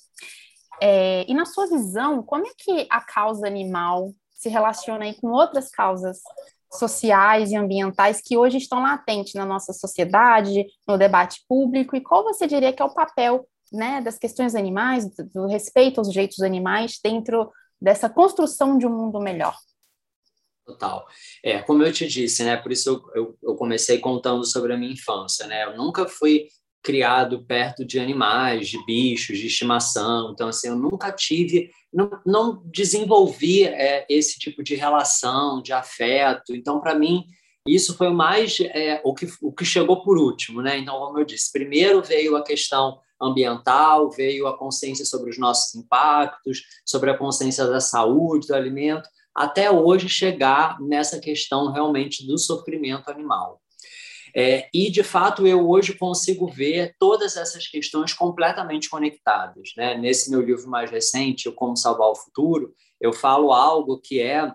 É, 0.87 1.25
e 1.27 1.33
na 1.33 1.47
sua 1.47 1.67
visão, 1.67 2.23
como 2.23 2.47
é 2.47 2.51
que 2.59 2.87
a 2.91 3.01
causa 3.01 3.47
animal 3.47 4.13
se 4.35 4.51
relaciona 4.51 5.07
aí 5.07 5.15
com 5.15 5.29
outras 5.29 5.71
causas 5.71 6.19
sociais 6.71 7.51
e 7.51 7.57
ambientais 7.57 8.21
que 8.21 8.37
hoje 8.37 8.59
estão 8.59 8.83
latentes 8.83 9.33
na 9.33 9.47
nossa 9.47 9.73
sociedade, 9.73 10.67
no 10.87 10.99
debate 10.99 11.43
público, 11.49 11.97
e 11.97 12.03
qual 12.03 12.23
você 12.23 12.47
diria 12.47 12.71
que 12.71 12.83
é 12.83 12.85
o 12.85 12.93
papel 12.93 13.49
né, 13.73 14.03
das 14.03 14.19
questões 14.19 14.55
animais, 14.55 15.09
do, 15.33 15.47
respeito 15.47 16.01
aos 16.01 16.11
direitos 16.11 16.37
dos 16.37 16.45
animais 16.45 17.01
dentro 17.03 17.51
dessa 17.81 18.11
construção 18.11 18.77
de 18.77 18.87
um 18.87 18.95
mundo 18.95 19.19
melhor? 19.19 19.57
Total. 20.67 21.07
É, 21.43 21.63
como 21.63 21.83
eu 21.83 21.93
te 21.95 22.07
disse, 22.07 22.45
né? 22.45 22.59
Por 22.59 22.73
isso 22.73 22.91
eu, 23.15 23.23
eu, 23.23 23.39
eu, 23.43 23.55
comecei 23.55 23.99
contando 23.99 24.45
sobre 24.45 24.75
a 24.75 24.77
minha 24.77 24.93
infância, 24.93 25.47
né? 25.47 25.65
Eu 25.65 25.79
nunca 25.79 26.07
fui 26.07 26.49
criado 26.85 27.43
perto 27.47 27.85
de 27.85 27.99
animais, 27.99 28.69
de 28.69 28.85
bichos, 28.85 29.39
de 29.39 29.47
estimação. 29.47 30.31
Então, 30.33 30.49
assim, 30.49 30.69
eu 30.69 30.77
nunca 30.77 31.11
tive 31.11 31.71
não, 31.93 32.11
não 32.27 32.63
desenvolvi 32.67 33.65
é, 33.65 34.05
esse 34.09 34.39
tipo 34.39 34.63
de 34.63 34.75
relação, 34.75 35.63
de 35.63 35.73
afeto. 35.73 36.55
Então, 36.55 36.81
para 36.81 36.95
mim, 36.95 37.25
isso 37.67 37.97
foi 37.97 38.11
mais 38.11 38.59
é, 38.61 39.01
o, 39.05 39.15
que, 39.15 39.27
o 39.41 39.53
que 39.53 39.65
chegou 39.65 40.03
por 40.03 40.19
último, 40.19 40.61
né? 40.61 40.77
Então, 40.77 40.99
como 40.99 41.19
eu 41.19 41.25
disse, 41.25 41.53
primeiro 41.53 42.03
veio 42.03 42.37
a 42.37 42.45
questão 42.45 42.99
ambiental, 43.23 44.11
veio 44.11 44.47
a 44.47 44.59
consciência 44.59 45.05
sobre 45.05 45.31
os 45.31 45.39
nossos 45.39 45.75
impactos, 45.75 46.63
sobre 46.85 47.11
a 47.11 47.17
consciência 47.17 47.65
da 47.67 47.81
saúde, 47.81 48.49
do 48.49 48.55
alimento, 48.55 49.09
até 49.35 49.71
hoje 49.71 50.09
chegar 50.09 50.79
nessa 50.81 51.19
questão 51.19 51.73
realmente 51.73 52.27
do 52.27 52.37
sofrimento 52.37 53.09
animal. 53.09 53.61
É, 54.37 54.69
e, 54.75 54.91
de 54.91 55.05
fato, 55.05 55.47
eu 55.47 55.69
hoje 55.69 55.95
consigo 55.95 56.49
ver 56.49 56.97
todas 56.99 57.37
essas 57.37 57.69
questões 57.69 58.13
completamente 58.13 58.91
conectadas. 58.91 59.71
Né? 59.77 59.97
Nesse 59.97 60.31
meu 60.31 60.41
livro 60.41 60.69
mais 60.69 60.91
recente, 60.91 61.51
Como 61.53 61.77
Salvar 61.77 62.09
o 62.09 62.17
Futuro, 62.17 62.75
eu 63.01 63.13
falo 63.13 63.53
algo 63.53 64.01
que 64.01 64.21
é, 64.21 64.53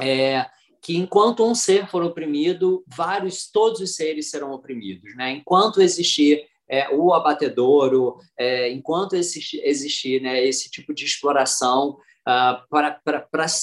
é 0.00 0.46
que 0.80 0.96
enquanto 0.96 1.44
um 1.44 1.54
ser 1.54 1.88
for 1.88 2.02
oprimido, 2.02 2.82
vários, 2.86 3.50
todos 3.50 3.80
os 3.80 3.94
seres 3.94 4.30
serão 4.30 4.52
oprimidos. 4.52 5.14
Né? 5.16 5.32
Enquanto 5.32 5.82
existir 5.82 6.46
é, 6.68 6.88
o 6.94 7.12
abatedouro, 7.12 8.16
é, 8.38 8.70
enquanto 8.70 9.14
existir, 9.16 9.60
existir 9.64 10.22
né, 10.22 10.42
esse 10.42 10.70
tipo 10.70 10.94
de 10.94 11.04
exploração 11.04 11.98
uh, 12.26 12.68
para 12.68 13.00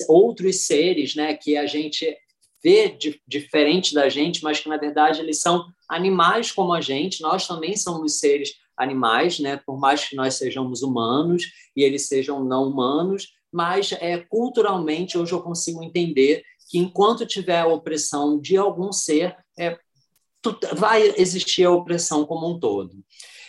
outros 0.07 0.65
seres 0.65 1.15
né, 1.15 1.33
que 1.33 1.57
a 1.57 1.65
gente 1.65 2.15
vê 2.63 2.97
diferente 3.27 3.93
da 3.93 4.09
gente, 4.09 4.43
mas 4.43 4.59
que 4.59 4.69
na 4.69 4.77
verdade 4.77 5.19
eles 5.19 5.41
são 5.41 5.65
animais 5.89 6.51
como 6.51 6.73
a 6.73 6.81
gente. 6.81 7.21
Nós 7.21 7.47
também 7.47 7.75
somos 7.75 8.19
seres 8.19 8.53
animais, 8.77 9.39
né? 9.39 9.57
Por 9.65 9.79
mais 9.79 10.07
que 10.07 10.15
nós 10.15 10.35
sejamos 10.35 10.81
humanos 10.81 11.43
e 11.75 11.83
eles 11.83 12.07
sejam 12.07 12.43
não 12.43 12.67
humanos, 12.67 13.29
mas 13.51 13.91
é 13.93 14.17
culturalmente 14.17 15.17
hoje 15.17 15.33
eu 15.33 15.41
consigo 15.41 15.83
entender 15.83 16.43
que 16.69 16.77
enquanto 16.77 17.25
tiver 17.25 17.59
a 17.59 17.67
opressão 17.67 18.39
de 18.39 18.55
algum 18.55 18.91
ser, 18.91 19.35
é, 19.59 19.77
vai 20.73 21.13
existir 21.17 21.65
a 21.65 21.71
opressão 21.71 22.25
como 22.25 22.49
um 22.49 22.59
todo. 22.59 22.93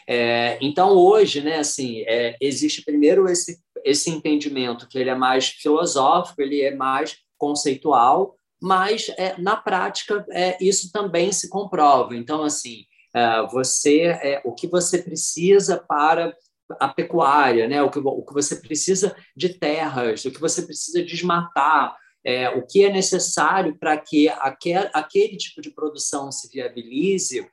É, 0.09 0.59
então 0.61 0.97
hoje, 0.97 1.40
né, 1.40 1.59
assim, 1.59 2.00
é, 2.00 2.37
existe 2.40 2.83
primeiro 2.85 3.28
esse 3.28 3.61
esse 3.85 4.11
entendimento 4.11 4.88
que 4.88 4.99
ele 4.99 5.11
é 5.11 5.14
mais 5.14 5.49
filosófico, 5.49 6.40
ele 6.40 6.61
é 6.61 6.75
mais 6.75 7.16
conceitual, 7.37 8.37
mas 8.62 9.09
é, 9.19 9.37
na 9.38 9.57
prática 9.57 10.25
é, 10.31 10.57
isso 10.64 10.92
também 10.92 11.33
se 11.33 11.49
comprova. 11.49 12.14
Então, 12.14 12.45
assim, 12.45 12.85
é, 13.12 13.42
você 13.49 14.02
é, 14.23 14.40
o 14.45 14.54
que 14.54 14.69
você 14.69 14.99
precisa 14.99 15.76
para 15.76 16.33
a 16.78 16.87
pecuária, 16.87 17.66
né? 17.66 17.83
o, 17.83 17.90
que, 17.90 17.99
o 17.99 18.23
que 18.25 18.33
você 18.33 18.54
precisa 18.54 19.16
de 19.37 19.49
terras, 19.49 20.25
o 20.25 20.31
que 20.31 20.40
você 20.40 20.62
precisa 20.62 21.02
desmatar, 21.02 21.97
é, 22.25 22.50
o 22.50 22.64
que 22.64 22.85
é 22.85 22.92
necessário 22.92 23.76
para 23.76 23.99
que 23.99 24.28
aquel, 24.28 24.88
aquele 24.95 25.37
tipo 25.37 25.61
de 25.61 25.71
produção 25.73 26.31
se 26.31 26.49
viabilize, 26.49 27.45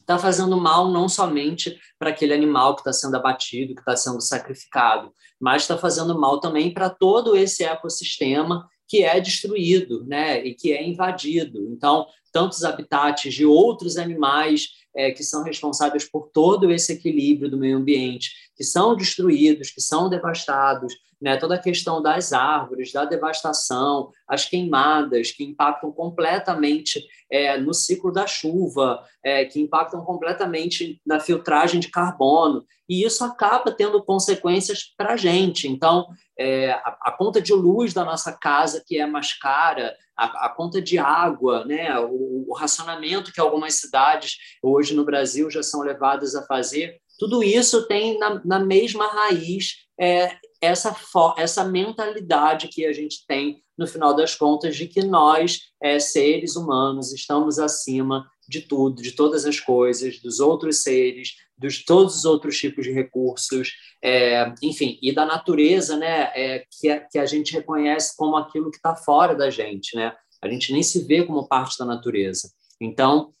está 0.00 0.18
fazendo 0.18 0.58
mal 0.58 0.90
não 0.90 1.06
somente 1.06 1.78
para 1.98 2.08
aquele 2.08 2.32
animal 2.32 2.74
que 2.74 2.80
está 2.80 2.94
sendo 2.94 3.14
abatido, 3.14 3.74
que 3.74 3.82
está 3.82 3.94
sendo 3.94 4.22
sacrificado, 4.22 5.12
mas 5.38 5.62
está 5.62 5.76
fazendo 5.76 6.18
mal 6.18 6.40
também 6.40 6.72
para 6.72 6.88
todo 6.88 7.36
esse 7.36 7.62
ecossistema 7.62 8.66
que 8.90 9.04
é 9.04 9.20
destruído 9.20 10.04
né, 10.04 10.44
e 10.44 10.52
que 10.52 10.72
é 10.72 10.84
invadido. 10.84 11.64
Então, 11.70 12.08
tantos 12.32 12.64
habitats 12.64 13.32
de 13.32 13.46
outros 13.46 13.96
animais 13.96 14.66
é, 14.92 15.12
que 15.12 15.22
são 15.22 15.44
responsáveis 15.44 16.10
por 16.10 16.28
todo 16.32 16.72
esse 16.72 16.94
equilíbrio 16.94 17.48
do 17.48 17.56
meio 17.56 17.76
ambiente, 17.76 18.32
que 18.60 18.64
são 18.66 18.94
destruídos, 18.94 19.70
que 19.70 19.80
são 19.80 20.10
devastados, 20.10 20.92
né? 21.18 21.38
toda 21.38 21.54
a 21.54 21.58
questão 21.58 22.02
das 22.02 22.30
árvores, 22.30 22.92
da 22.92 23.06
devastação, 23.06 24.10
as 24.28 24.44
queimadas 24.44 25.30
que 25.30 25.42
impactam 25.42 25.90
completamente 25.90 27.02
é, 27.32 27.56
no 27.56 27.72
ciclo 27.72 28.12
da 28.12 28.26
chuva, 28.26 29.02
é, 29.24 29.46
que 29.46 29.62
impactam 29.62 30.04
completamente 30.04 31.00
na 31.06 31.18
filtragem 31.18 31.80
de 31.80 31.88
carbono, 31.88 32.66
e 32.86 33.02
isso 33.02 33.24
acaba 33.24 33.72
tendo 33.72 34.02
consequências 34.04 34.92
para 34.94 35.14
a 35.14 35.16
gente. 35.16 35.66
Então, 35.66 36.06
é, 36.38 36.72
a, 36.72 36.98
a, 37.04 37.12
conta 37.12 37.40
de 37.40 37.54
luz 37.54 37.94
da 37.94 38.04
nossa 38.04 38.30
casa, 38.30 38.84
que 38.86 38.98
é 38.98 39.06
mais 39.06 39.32
cara, 39.32 39.96
a, 40.14 40.46
a 40.46 40.48
conta 40.50 40.82
de 40.82 40.98
água, 40.98 41.64
né? 41.64 41.98
o, 41.98 42.44
o 42.46 42.54
racionamento 42.54 43.32
que 43.32 43.40
algumas 43.40 43.76
cidades 43.76 44.36
hoje 44.62 44.94
no 44.94 45.06
Brasil 45.06 45.50
já 45.50 45.62
são 45.62 45.80
levadas 45.80 46.34
a 46.34 46.44
fazer, 46.44 47.00
tudo 47.20 47.44
isso 47.44 47.86
tem 47.86 48.18
na, 48.18 48.40
na 48.42 48.58
mesma 48.58 49.06
raiz 49.06 49.74
é, 50.00 50.34
essa, 50.58 50.96
essa 51.36 51.62
mentalidade 51.62 52.68
que 52.68 52.86
a 52.86 52.94
gente 52.94 53.26
tem, 53.26 53.62
no 53.76 53.86
final 53.86 54.16
das 54.16 54.34
contas, 54.34 54.74
de 54.74 54.88
que 54.88 55.02
nós, 55.02 55.60
é, 55.82 56.00
seres 56.00 56.56
humanos, 56.56 57.12
estamos 57.12 57.58
acima 57.58 58.26
de 58.48 58.62
tudo, 58.62 59.02
de 59.02 59.12
todas 59.12 59.44
as 59.44 59.60
coisas, 59.60 60.18
dos 60.22 60.40
outros 60.40 60.82
seres, 60.82 61.34
dos 61.58 61.84
todos 61.84 62.16
os 62.16 62.24
outros 62.24 62.56
tipos 62.56 62.86
de 62.86 62.90
recursos, 62.90 63.70
é, 64.02 64.54
enfim, 64.62 64.98
e 65.02 65.12
da 65.12 65.26
natureza, 65.26 65.98
né, 65.98 66.32
é, 66.34 66.64
que, 66.70 66.88
a, 66.88 67.00
que 67.00 67.18
a 67.18 67.26
gente 67.26 67.52
reconhece 67.52 68.16
como 68.16 68.34
aquilo 68.34 68.70
que 68.70 68.78
está 68.78 68.96
fora 68.96 69.34
da 69.34 69.50
gente, 69.50 69.94
né? 69.94 70.14
A 70.42 70.48
gente 70.48 70.72
nem 70.72 70.82
se 70.82 71.04
vê 71.04 71.22
como 71.22 71.46
parte 71.46 71.78
da 71.78 71.84
natureza. 71.84 72.50
Então, 72.80 73.34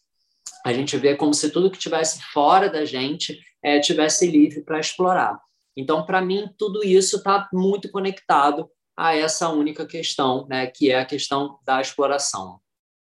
a 0.66 0.70
gente 0.74 0.98
vê 0.98 1.16
como 1.16 1.32
se 1.32 1.48
tudo 1.50 1.70
que 1.70 1.78
tivesse 1.78 2.20
fora 2.30 2.68
da 2.68 2.84
gente 2.84 3.40
é, 3.62 3.80
tivesse 3.80 4.26
livre 4.26 4.62
para 4.62 4.80
explorar. 4.80 5.40
Então, 5.76 6.04
para 6.04 6.20
mim, 6.20 6.48
tudo 6.58 6.84
isso 6.84 7.18
está 7.18 7.48
muito 7.52 7.90
conectado 7.90 8.68
a 8.96 9.14
essa 9.14 9.48
única 9.48 9.86
questão, 9.86 10.46
né, 10.48 10.66
que 10.66 10.90
é 10.90 11.00
a 11.00 11.06
questão 11.06 11.58
da 11.64 11.80
exploração. 11.80 12.60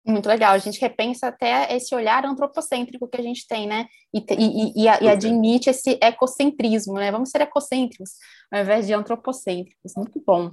Muito 0.05 0.27
legal. 0.27 0.53
A 0.53 0.57
gente 0.57 0.81
repensa 0.81 1.27
até 1.27 1.75
esse 1.75 1.93
olhar 1.93 2.25
antropocêntrico 2.25 3.07
que 3.07 3.21
a 3.21 3.23
gente 3.23 3.45
tem, 3.47 3.67
né? 3.67 3.85
E, 4.11 4.19
e, 4.19 4.81
e, 4.81 4.83
e 4.85 5.07
admite 5.07 5.69
esse 5.69 5.99
ecocentrismo, 6.01 6.95
né? 6.95 7.11
Vamos 7.11 7.29
ser 7.29 7.41
ecocêntricos 7.41 8.13
ao 8.51 8.61
invés 8.61 8.87
de 8.87 8.93
antropocêntricos. 8.93 9.93
Muito 9.95 10.19
bom. 10.25 10.51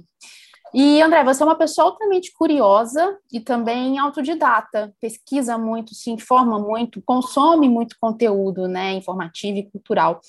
E, 0.73 1.01
André, 1.01 1.23
você 1.23 1.41
é 1.41 1.45
uma 1.45 1.57
pessoa 1.57 1.87
altamente 1.87 2.31
curiosa 2.33 3.17
e 3.31 3.39
também 3.39 3.97
autodidata, 3.97 4.93
pesquisa 5.01 5.57
muito, 5.57 5.95
se 5.95 6.11
informa 6.11 6.59
muito, 6.59 7.01
consome 7.01 7.67
muito 7.67 7.95
conteúdo 7.99 8.67
né, 8.67 8.93
informativo 8.93 9.57
e 9.57 9.69
cultural. 9.69 10.21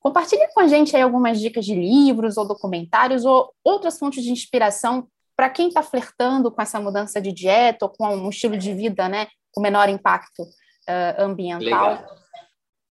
Compartilhe 0.00 0.46
com 0.52 0.60
a 0.60 0.66
gente 0.66 0.96
aí 0.96 1.02
algumas 1.02 1.40
dicas 1.40 1.64
de 1.64 1.74
livros 1.74 2.36
ou 2.36 2.46
documentários 2.46 3.24
ou 3.24 3.52
outras 3.64 3.98
fontes 3.98 4.22
de 4.24 4.30
inspiração 4.30 5.06
para 5.36 5.50
quem 5.50 5.68
está 5.68 5.82
flertando 5.82 6.50
com 6.50 6.60
essa 6.60 6.80
mudança 6.80 7.20
de 7.20 7.32
dieta 7.32 7.84
ou 7.84 7.90
com 7.90 8.08
um 8.08 8.30
estilo 8.30 8.56
de 8.56 8.74
vida 8.74 9.08
né, 9.08 9.28
com 9.52 9.60
menor 9.60 9.88
impacto 9.88 10.42
uh, 10.42 11.22
ambiental. 11.22 11.90
Legal. 11.90 12.18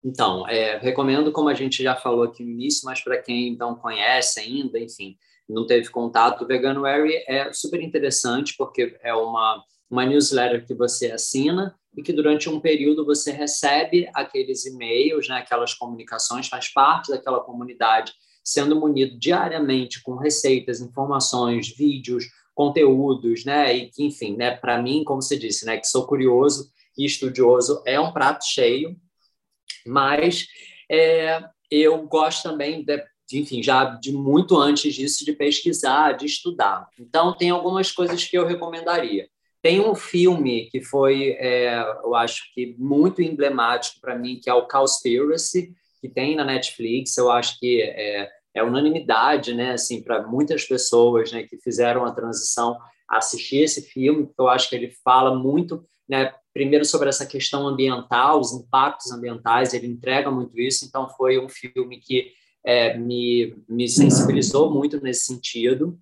Então, 0.04 0.46
é, 0.46 0.76
recomendo, 0.76 1.32
como 1.32 1.48
a 1.48 1.54
gente 1.54 1.82
já 1.82 1.96
falou 1.96 2.24
aqui 2.24 2.44
no 2.44 2.50
início, 2.50 2.82
mas 2.84 3.00
para 3.00 3.16
quem 3.16 3.56
não 3.56 3.74
conhece 3.74 4.38
ainda, 4.38 4.78
enfim, 4.78 5.16
não 5.48 5.66
teve 5.66 5.90
contato, 5.90 6.42
o 6.42 6.46
Veganuary 6.46 7.22
é 7.26 7.52
super 7.52 7.80
interessante 7.82 8.54
porque 8.56 8.96
é 9.02 9.14
uma, 9.14 9.62
uma 9.90 10.06
newsletter 10.06 10.66
que 10.66 10.74
você 10.74 11.10
assina 11.12 11.74
e 11.96 12.02
que 12.02 12.12
durante 12.12 12.48
um 12.48 12.60
período 12.60 13.04
você 13.04 13.30
recebe 13.30 14.08
aqueles 14.14 14.66
e-mails, 14.66 15.28
né, 15.28 15.36
aquelas 15.36 15.74
comunicações, 15.74 16.48
faz 16.48 16.72
parte 16.72 17.10
daquela 17.10 17.40
comunidade, 17.40 18.12
sendo 18.42 18.78
munido 18.78 19.18
diariamente 19.18 20.02
com 20.02 20.16
receitas, 20.16 20.80
informações, 20.80 21.68
vídeos, 21.68 22.24
conteúdos, 22.54 23.44
né, 23.44 23.74
e 23.76 23.90
que, 23.90 24.04
enfim, 24.04 24.36
né, 24.36 24.56
para 24.56 24.80
mim, 24.80 25.04
como 25.04 25.22
você 25.22 25.36
disse, 25.36 25.64
né, 25.66 25.76
que 25.76 25.86
sou 25.86 26.06
curioso 26.06 26.70
e 26.96 27.04
estudioso, 27.04 27.82
é 27.86 27.98
um 27.98 28.12
prato 28.12 28.44
cheio, 28.44 28.96
mas 29.86 30.46
é, 30.90 31.42
eu 31.70 32.06
gosto 32.06 32.48
também 32.48 32.84
de, 32.84 33.04
enfim, 33.38 33.62
já 33.62 33.84
de 33.84 34.12
muito 34.12 34.56
antes 34.56 34.94
disso, 34.94 35.24
de 35.24 35.32
pesquisar, 35.32 36.12
de 36.12 36.26
estudar. 36.26 36.88
Então, 36.98 37.32
tem 37.32 37.50
algumas 37.50 37.90
coisas 37.90 38.24
que 38.24 38.36
eu 38.36 38.46
recomendaria. 38.46 39.28
Tem 39.62 39.80
um 39.80 39.94
filme 39.94 40.68
que 40.70 40.82
foi, 40.82 41.36
é, 41.38 41.80
eu 42.02 42.14
acho 42.14 42.52
que 42.54 42.74
muito 42.78 43.22
emblemático 43.22 44.00
para 44.00 44.18
mim, 44.18 44.38
que 44.42 44.50
é 44.50 44.54
o 44.54 44.68
Cowspiracy, 44.68 45.72
que 46.00 46.08
tem 46.08 46.36
na 46.36 46.44
Netflix. 46.44 47.16
Eu 47.16 47.30
acho 47.30 47.58
que 47.58 47.80
é, 47.80 48.30
é 48.54 48.62
unanimidade, 48.62 49.54
né, 49.54 49.72
assim, 49.72 50.02
para 50.02 50.26
muitas 50.26 50.64
pessoas, 50.64 51.32
né, 51.32 51.42
que 51.44 51.56
fizeram 51.58 52.04
a 52.04 52.12
transição 52.12 52.78
assistir 53.08 53.58
esse 53.58 53.82
filme, 53.82 54.26
porque 54.26 54.40
eu 54.40 54.48
acho 54.48 54.68
que 54.68 54.76
ele 54.76 54.90
fala 55.02 55.34
muito, 55.34 55.84
né, 56.08 56.32
primeiro 56.52 56.84
sobre 56.84 57.08
essa 57.08 57.26
questão 57.26 57.66
ambiental, 57.66 58.38
os 58.38 58.52
impactos 58.52 59.10
ambientais, 59.10 59.74
ele 59.74 59.88
entrega 59.88 60.30
muito 60.30 60.58
isso. 60.60 60.84
Então 60.84 61.08
foi 61.08 61.38
um 61.38 61.48
filme 61.48 61.98
que 61.98 62.32
é, 62.64 62.96
me, 62.96 63.54
me 63.68 63.88
sensibilizou 63.88 64.70
muito 64.72 65.00
nesse 65.00 65.26
sentido. 65.26 65.98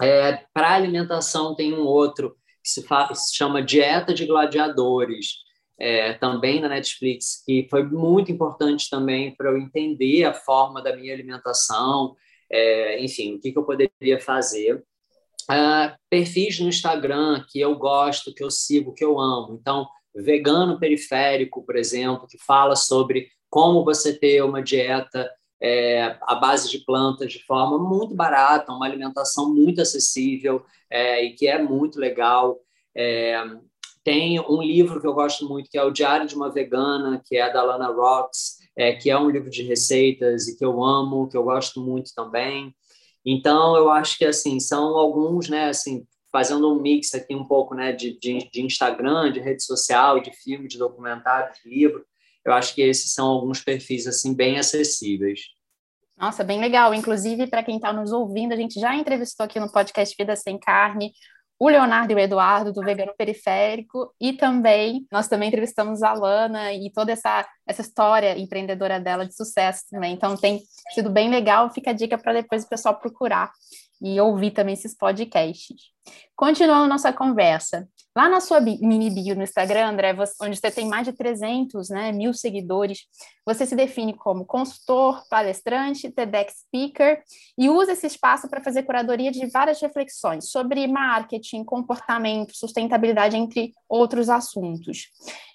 É, 0.00 0.44
Para 0.52 0.74
alimentação, 0.74 1.54
tem 1.54 1.74
um 1.74 1.84
outro 1.84 2.36
que 2.62 2.70
se, 2.70 2.82
se 2.82 3.36
chama 3.36 3.62
Dieta 3.62 4.14
de 4.14 4.26
Gladiadores, 4.26 5.34
é, 5.78 6.12
também 6.14 6.60
na 6.60 6.68
Netflix, 6.68 7.42
que 7.44 7.66
foi 7.70 7.82
muito 7.82 8.30
importante 8.30 8.88
também 8.90 9.34
para 9.34 9.50
eu 9.50 9.56
entender 9.56 10.24
a 10.24 10.34
forma 10.34 10.82
da 10.82 10.94
minha 10.94 11.12
alimentação, 11.12 12.14
é, 12.50 13.02
enfim, 13.02 13.34
o 13.36 13.40
que, 13.40 13.52
que, 13.52 13.58
eu 13.58 13.64
poderia 13.64 14.20
fazer. 14.20 14.84
Uh, 15.50 15.96
perfis 16.08 16.60
no 16.60 16.68
Instagram 16.68 17.44
que 17.48 17.58
eu 17.58 17.74
gosto, 17.76 18.32
que 18.32 18.44
eu 18.44 18.50
sigo, 18.50 18.92
que 18.92 19.04
eu 19.04 19.18
amo. 19.18 19.58
Então, 19.60 19.88
Vegano 20.14 20.78
Periférico, 20.78 21.64
por 21.64 21.76
exemplo, 21.76 22.26
que 22.28 22.38
fala 22.38 22.76
sobre 22.76 23.28
como 23.48 23.84
você 23.84 24.16
ter 24.16 24.44
uma 24.44 24.62
dieta 24.62 25.28
é, 25.60 26.18
base 26.40 26.70
de 26.70 26.78
plantas 26.84 27.32
de 27.32 27.44
forma 27.44 27.78
muito 27.78 28.14
barata, 28.14 28.72
uma 28.72 28.86
alimentação 28.86 29.52
muito 29.52 29.80
acessível 29.80 30.64
é, 30.88 31.24
e 31.24 31.34
que 31.34 31.46
é 31.46 31.62
muito 31.62 31.98
legal. 31.98 32.58
É, 32.96 33.42
tem 34.02 34.40
um 34.40 34.62
livro 34.62 35.00
que 35.00 35.06
eu 35.06 35.12
gosto 35.12 35.46
muito, 35.46 35.70
que 35.70 35.76
é 35.76 35.84
o 35.84 35.90
Diário 35.90 36.26
de 36.26 36.34
uma 36.34 36.50
Vegana, 36.50 37.22
que 37.24 37.36
é 37.36 37.52
da 37.52 37.62
Lana 37.62 37.88
Rocks, 37.88 38.58
é, 38.74 38.92
que 38.92 39.10
é 39.10 39.18
um 39.18 39.28
livro 39.28 39.50
de 39.50 39.62
receitas 39.62 40.48
e 40.48 40.56
que 40.56 40.64
eu 40.64 40.82
amo, 40.82 41.28
que 41.28 41.36
eu 41.36 41.44
gosto 41.44 41.80
muito 41.80 42.12
também. 42.14 42.74
Então, 43.24 43.76
eu 43.76 43.90
acho 43.90 44.16
que 44.16 44.24
assim 44.24 44.58
são 44.58 44.96
alguns, 44.96 45.50
né, 45.50 45.68
assim, 45.68 46.06
fazendo 46.32 46.72
um 46.72 46.80
mix 46.80 47.14
aqui 47.14 47.34
um 47.34 47.44
pouco, 47.44 47.74
né, 47.74 47.92
de, 47.92 48.18
de, 48.18 48.48
de 48.50 48.62
Instagram, 48.62 49.30
de 49.32 49.40
rede 49.40 49.62
social, 49.62 50.20
de 50.20 50.32
filme, 50.32 50.68
de 50.68 50.78
documentário, 50.78 51.52
de 51.52 51.68
livro, 51.68 52.04
eu 52.44 52.52
acho 52.52 52.74
que 52.74 52.82
esses 52.82 53.12
são 53.12 53.26
alguns 53.26 53.60
perfis 53.62 54.06
assim 54.06 54.34
bem 54.34 54.58
acessíveis. 54.58 55.40
Nossa, 56.16 56.44
bem 56.44 56.60
legal. 56.60 56.92
Inclusive, 56.92 57.46
para 57.46 57.62
quem 57.62 57.76
está 57.76 57.92
nos 57.92 58.12
ouvindo, 58.12 58.52
a 58.52 58.56
gente 58.56 58.78
já 58.78 58.94
entrevistou 58.94 59.44
aqui 59.44 59.58
no 59.58 59.72
podcast 59.72 60.14
Vida 60.18 60.36
Sem 60.36 60.58
Carne 60.58 61.12
o 61.60 61.68
Leonardo 61.68 62.10
e 62.10 62.16
o 62.16 62.18
Eduardo 62.18 62.72
do 62.72 62.80
Vegano 62.80 63.12
Periférico 63.14 64.14
e 64.18 64.32
também 64.32 65.06
nós 65.12 65.28
também 65.28 65.48
entrevistamos 65.48 66.02
a 66.02 66.14
Lana 66.14 66.72
e 66.72 66.90
toda 66.90 67.12
essa 67.12 67.46
essa 67.66 67.82
história 67.82 68.36
empreendedora 68.38 68.98
dela 68.98 69.26
de 69.26 69.36
sucesso 69.36 69.82
também. 69.90 70.14
Então 70.14 70.34
tem 70.38 70.62
sido 70.94 71.10
bem 71.10 71.28
legal, 71.28 71.70
fica 71.70 71.90
a 71.90 71.92
dica 71.92 72.16
para 72.16 72.32
depois 72.32 72.64
o 72.64 72.68
pessoal 72.68 72.98
procurar 72.98 73.52
e 74.00 74.18
ouvir 74.18 74.52
também 74.52 74.72
esses 74.72 74.96
podcasts. 74.96 75.76
Continuando 76.34 76.88
nossa 76.88 77.12
conversa, 77.12 77.86
lá 78.16 78.28
na 78.28 78.40
sua 78.40 78.60
mini 78.60 79.10
bio 79.10 79.36
no 79.36 79.42
Instagram, 79.42 79.88
André, 79.88 80.16
onde 80.40 80.56
você 80.56 80.70
tem 80.70 80.88
mais 80.88 81.06
de 81.06 81.12
300 81.12 81.88
né, 81.90 82.12
mil 82.12 82.34
seguidores, 82.34 83.06
você 83.46 83.64
se 83.64 83.76
define 83.76 84.14
como 84.14 84.44
consultor, 84.44 85.22
palestrante, 85.28 86.10
TEDx 86.10 86.64
speaker 86.66 87.22
e 87.56 87.68
usa 87.68 87.92
esse 87.92 88.06
espaço 88.06 88.48
para 88.48 88.62
fazer 88.62 88.82
curadoria 88.82 89.30
de 89.30 89.46
várias 89.46 89.80
reflexões 89.80 90.50
sobre 90.50 90.86
marketing, 90.86 91.64
comportamento, 91.64 92.56
sustentabilidade, 92.56 93.36
entre 93.36 93.72
outros 93.88 94.28
assuntos. 94.28 95.08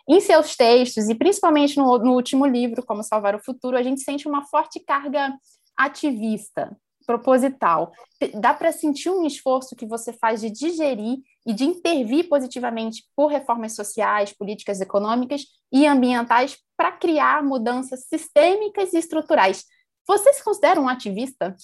Em 0.07 0.21
seus 0.21 0.55
textos, 0.55 1.09
e 1.09 1.15
principalmente 1.15 1.77
no, 1.77 1.97
no 1.97 2.13
último 2.13 2.45
livro, 2.45 2.85
Como 2.85 3.03
Salvar 3.03 3.35
o 3.35 3.43
Futuro, 3.43 3.75
a 3.75 3.83
gente 3.83 4.01
sente 4.01 4.27
uma 4.27 4.45
forte 4.45 4.79
carga 4.79 5.33
ativista, 5.75 6.75
proposital. 7.05 7.91
Dá 8.33 8.53
para 8.53 8.71
sentir 8.71 9.09
um 9.09 9.25
esforço 9.25 9.75
que 9.75 9.85
você 9.85 10.11
faz 10.11 10.41
de 10.41 10.49
digerir 10.49 11.19
e 11.45 11.53
de 11.53 11.63
intervir 11.63 12.27
positivamente 12.27 13.03
por 13.15 13.27
reformas 13.27 13.75
sociais, 13.75 14.33
políticas 14.33 14.81
econômicas 14.81 15.45
e 15.71 15.85
ambientais 15.85 16.57
para 16.75 16.91
criar 16.91 17.43
mudanças 17.43 18.05
sistêmicas 18.07 18.93
e 18.93 18.97
estruturais. 18.97 19.65
Você 20.07 20.33
se 20.33 20.43
considera 20.43 20.79
um 20.79 20.87
ativista? 20.87 21.55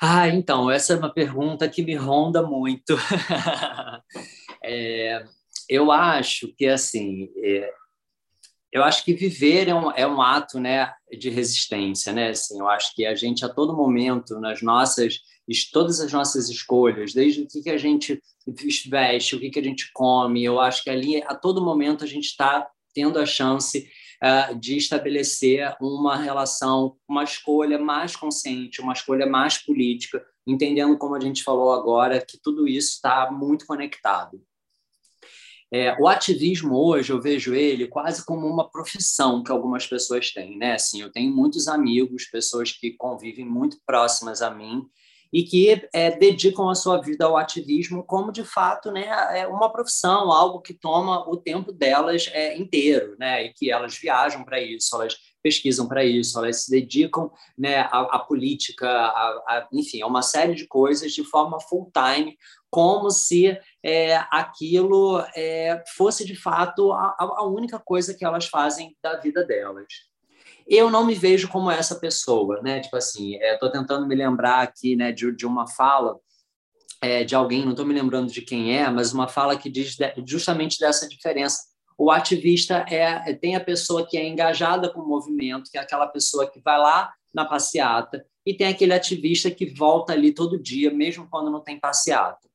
Ah, 0.00 0.28
então, 0.28 0.70
essa 0.70 0.92
é 0.92 0.96
uma 0.96 1.12
pergunta 1.12 1.68
que 1.68 1.82
me 1.82 1.94
ronda 1.94 2.42
muito. 2.42 2.94
é, 4.62 5.24
eu 5.68 5.90
acho 5.90 6.52
que, 6.56 6.66
assim, 6.66 7.30
é, 7.42 7.72
eu 8.74 8.82
acho 8.82 9.04
que 9.04 9.14
viver 9.14 9.68
é 9.68 9.74
um, 9.74 9.90
é 9.92 10.04
um 10.04 10.20
ato 10.20 10.58
né, 10.58 10.92
de 11.16 11.30
resistência, 11.30 12.12
né? 12.12 12.30
Assim, 12.30 12.58
eu 12.58 12.68
acho 12.68 12.92
que 12.92 13.06
a 13.06 13.14
gente, 13.14 13.44
a 13.44 13.48
todo 13.48 13.76
momento, 13.76 14.40
nas 14.40 14.62
nossas, 14.62 15.20
todas 15.72 16.00
as 16.00 16.12
nossas 16.12 16.50
escolhas, 16.50 17.14
desde 17.14 17.42
o 17.42 17.46
que, 17.46 17.62
que 17.62 17.70
a 17.70 17.78
gente 17.78 18.20
veste, 18.90 19.36
o 19.36 19.40
que, 19.40 19.48
que 19.48 19.60
a 19.60 19.62
gente 19.62 19.92
come, 19.92 20.42
eu 20.42 20.58
acho 20.58 20.82
que 20.82 20.90
ali, 20.90 21.22
a 21.22 21.36
todo 21.36 21.64
momento, 21.64 22.02
a 22.02 22.06
gente 22.08 22.24
está 22.24 22.68
tendo 22.92 23.20
a 23.20 23.24
chance 23.24 23.88
uh, 24.20 24.58
de 24.58 24.76
estabelecer 24.76 25.72
uma 25.80 26.16
relação, 26.16 26.96
uma 27.08 27.22
escolha 27.22 27.78
mais 27.78 28.16
consciente, 28.16 28.80
uma 28.80 28.92
escolha 28.92 29.24
mais 29.24 29.56
política, 29.56 30.20
entendendo, 30.44 30.98
como 30.98 31.14
a 31.14 31.20
gente 31.20 31.44
falou 31.44 31.72
agora, 31.72 32.20
que 32.20 32.40
tudo 32.42 32.66
isso 32.66 32.94
está 32.94 33.30
muito 33.30 33.66
conectado. 33.66 34.42
É, 35.72 35.96
o 36.00 36.06
ativismo 36.06 36.76
hoje 36.76 37.12
eu 37.12 37.20
vejo 37.20 37.54
ele 37.54 37.88
quase 37.88 38.24
como 38.24 38.46
uma 38.46 38.70
profissão 38.70 39.42
que 39.42 39.50
algumas 39.50 39.86
pessoas 39.86 40.30
têm, 40.32 40.56
né? 40.56 40.74
Assim, 40.74 41.00
eu 41.00 41.10
tenho 41.10 41.34
muitos 41.34 41.66
amigos, 41.68 42.26
pessoas 42.26 42.70
que 42.72 42.92
convivem 42.92 43.44
muito 43.44 43.78
próximas 43.84 44.40
a 44.42 44.50
mim 44.50 44.82
e 45.32 45.42
que 45.42 45.88
é, 45.92 46.16
dedicam 46.16 46.68
a 46.68 46.76
sua 46.76 47.00
vida 47.00 47.24
ao 47.24 47.36
ativismo 47.36 48.04
como 48.04 48.30
de 48.30 48.44
fato, 48.44 48.92
né, 48.92 49.08
é 49.36 49.48
uma 49.48 49.68
profissão, 49.68 50.30
algo 50.30 50.60
que 50.60 50.72
toma 50.72 51.28
o 51.28 51.36
tempo 51.36 51.72
delas 51.72 52.30
é, 52.32 52.56
inteiro, 52.56 53.16
né? 53.18 53.46
E 53.46 53.52
que 53.52 53.68
elas 53.68 53.98
viajam 53.98 54.44
para 54.44 54.60
isso, 54.60 54.94
elas 54.94 55.16
pesquisam 55.44 55.86
para 55.86 56.02
isso, 56.02 56.38
elas 56.38 56.64
se 56.64 56.70
dedicam 56.70 57.30
né, 57.56 57.80
à, 57.80 58.00
à 58.12 58.18
política, 58.18 58.88
a, 58.88 59.28
a, 59.46 59.68
enfim, 59.70 60.00
a 60.00 60.06
uma 60.06 60.22
série 60.22 60.54
de 60.54 60.66
coisas 60.66 61.12
de 61.12 61.22
forma 61.22 61.60
full 61.60 61.92
time, 61.92 62.38
como 62.70 63.10
se 63.10 63.56
é, 63.82 64.16
aquilo 64.30 65.22
é, 65.36 65.84
fosse 65.94 66.24
de 66.24 66.34
fato 66.34 66.92
a, 66.92 67.14
a, 67.18 67.46
única 67.46 67.78
coisa 67.78 68.14
que 68.14 68.24
elas 68.24 68.46
fazem 68.46 68.96
da 69.02 69.20
vida 69.20 69.44
delas. 69.44 69.86
Eu 70.66 70.90
não 70.90 71.04
me 71.04 71.14
vejo 71.14 71.46
como 71.48 71.70
essa 71.70 71.96
pessoa, 71.96 72.62
né? 72.62 72.80
Tipo 72.80 72.96
assim, 72.96 73.36
estou 73.36 73.68
é, 73.68 73.72
tentando 73.72 74.06
me 74.06 74.14
lembrar 74.14 74.62
aqui, 74.62 74.96
né, 74.96 75.12
de, 75.12 75.30
de 75.30 75.44
uma 75.44 75.66
fala 75.66 76.18
é, 77.02 77.22
de 77.22 77.34
alguém, 77.34 77.64
não 77.64 77.72
estou 77.72 77.84
me 77.84 77.92
lembrando 77.92 78.32
de 78.32 78.40
quem 78.40 78.78
é, 78.78 78.88
mas 78.88 79.12
uma 79.12 79.28
fala 79.28 79.58
que 79.58 79.68
diz 79.68 79.94
de, 79.94 80.10
justamente 80.26 80.80
dessa 80.80 81.06
diferença. 81.06 81.73
O 81.96 82.10
ativista 82.10 82.84
é 82.88 83.32
tem 83.34 83.56
a 83.56 83.60
pessoa 83.60 84.06
que 84.06 84.16
é 84.16 84.26
engajada 84.26 84.92
com 84.92 85.00
o 85.00 85.08
movimento, 85.08 85.70
que 85.70 85.78
é 85.78 85.80
aquela 85.80 86.06
pessoa 86.06 86.50
que 86.50 86.60
vai 86.60 86.78
lá 86.78 87.12
na 87.32 87.44
passeata, 87.44 88.24
e 88.46 88.54
tem 88.54 88.66
aquele 88.66 88.92
ativista 88.92 89.50
que 89.50 89.66
volta 89.66 90.12
ali 90.12 90.32
todo 90.32 90.60
dia, 90.60 90.90
mesmo 90.92 91.28
quando 91.28 91.50
não 91.50 91.60
tem 91.60 91.78
passeata. 91.78 92.48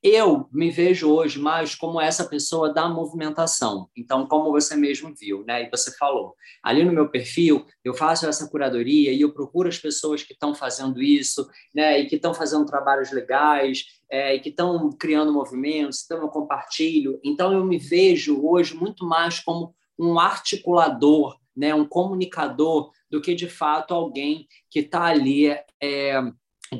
Eu 0.00 0.48
me 0.52 0.70
vejo 0.70 1.10
hoje 1.10 1.40
mais 1.40 1.74
como 1.74 2.00
essa 2.00 2.24
pessoa 2.24 2.72
da 2.72 2.88
movimentação. 2.88 3.90
Então, 3.96 4.28
como 4.28 4.52
você 4.52 4.76
mesmo 4.76 5.12
viu, 5.12 5.44
né? 5.44 5.64
E 5.64 5.70
você 5.70 5.90
falou, 5.96 6.36
ali 6.62 6.84
no 6.84 6.92
meu 6.92 7.10
perfil, 7.10 7.66
eu 7.82 7.92
faço 7.92 8.24
essa 8.28 8.48
curadoria 8.48 9.12
e 9.12 9.20
eu 9.20 9.32
procuro 9.32 9.68
as 9.68 9.76
pessoas 9.76 10.22
que 10.22 10.34
estão 10.34 10.54
fazendo 10.54 11.02
isso, 11.02 11.48
né? 11.74 11.98
E 11.98 12.06
que 12.06 12.14
estão 12.14 12.32
fazendo 12.32 12.64
trabalhos 12.64 13.10
legais, 13.10 13.86
é, 14.08 14.36
e 14.36 14.40
que 14.40 14.50
estão 14.50 14.88
criando 14.92 15.32
movimentos, 15.32 16.04
então 16.04 16.22
eu 16.22 16.28
compartilho. 16.28 17.18
Então, 17.24 17.52
eu 17.52 17.64
me 17.64 17.76
vejo 17.76 18.40
hoje 18.46 18.76
muito 18.76 19.04
mais 19.04 19.40
como 19.40 19.74
um 19.98 20.16
articulador, 20.20 21.36
né? 21.56 21.74
Um 21.74 21.84
comunicador 21.84 22.92
do 23.10 23.20
que 23.20 23.34
de 23.34 23.48
fato 23.48 23.92
alguém 23.92 24.46
que 24.70 24.78
está 24.78 25.06
ali 25.06 25.48
é, 25.82 26.20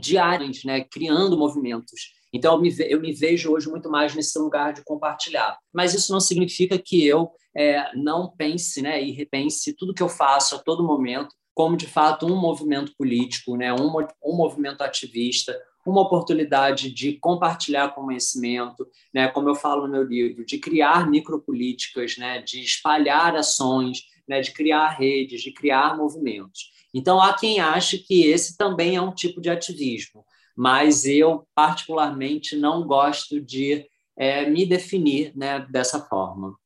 diariamente, 0.01 0.65
né? 0.65 0.85
Criando 0.85 1.37
movimentos. 1.37 2.17
Então, 2.33 2.55
eu 2.55 2.61
me, 2.61 2.75
eu 2.79 3.01
me 3.01 3.13
vejo 3.13 3.53
hoje 3.53 3.69
muito 3.69 3.91
mais 3.91 4.15
nesse 4.15 4.39
lugar 4.39 4.73
de 4.73 4.85
compartilhar. 4.85 5.57
Mas 5.73 5.95
isso 5.95 6.13
não 6.13 6.21
significa 6.21 6.79
que 6.79 7.07
eu 7.07 7.31
é, 7.57 7.95
não 7.97 8.31
pense 8.37 8.83
né, 8.83 9.03
e 9.03 9.11
repense 9.11 9.75
tudo 9.75 9.95
que 9.95 10.03
eu 10.03 10.09
faço 10.09 10.57
a 10.57 10.59
todo 10.59 10.85
momento 10.85 11.35
como, 11.55 11.77
de 11.77 11.89
fato, 11.89 12.25
um 12.25 12.41
movimento 12.41 12.93
político, 12.97 13.57
né, 13.57 13.75
um, 13.75 13.93
um 14.25 14.37
movimento 14.37 14.83
ativista, 14.83 15.61
uma 15.85 16.03
oportunidade 16.03 16.89
de 16.89 17.15
compartilhar 17.15 17.95
conhecimento, 17.97 18.87
né, 19.13 19.27
como 19.27 19.49
eu 19.49 19.57
falo 19.57 19.87
no 19.87 19.93
meu 19.93 20.05
livro, 20.05 20.45
de 20.45 20.57
criar 20.59 21.11
micropolíticas, 21.11 22.17
né, 22.17 22.41
de 22.43 22.61
espalhar 22.61 23.35
ações, 23.35 24.03
né, 24.29 24.41
de 24.41 24.53
criar 24.53 24.91
redes, 24.91 25.43
de 25.43 25.51
criar 25.51 25.97
movimentos. 25.97 26.71
Então, 26.95 27.21
há 27.21 27.37
quem 27.37 27.59
ache 27.59 27.99
que 27.99 28.25
esse 28.25 28.57
também 28.57 28.95
é 28.95 29.03
um 29.03 29.13
tipo 29.13 29.41
de 29.41 29.51
ativismo 29.51 30.25
mas 30.59 31.05
eu, 31.05 31.47
particularmente, 31.55 32.57
não 32.57 32.85
gosto 32.85 33.41
de 33.41 33.87
é, 34.17 34.51
me 34.51 34.67
definir 34.67 35.33
né, 35.37 35.65
dessa 35.71 36.01
forma. 36.01 36.57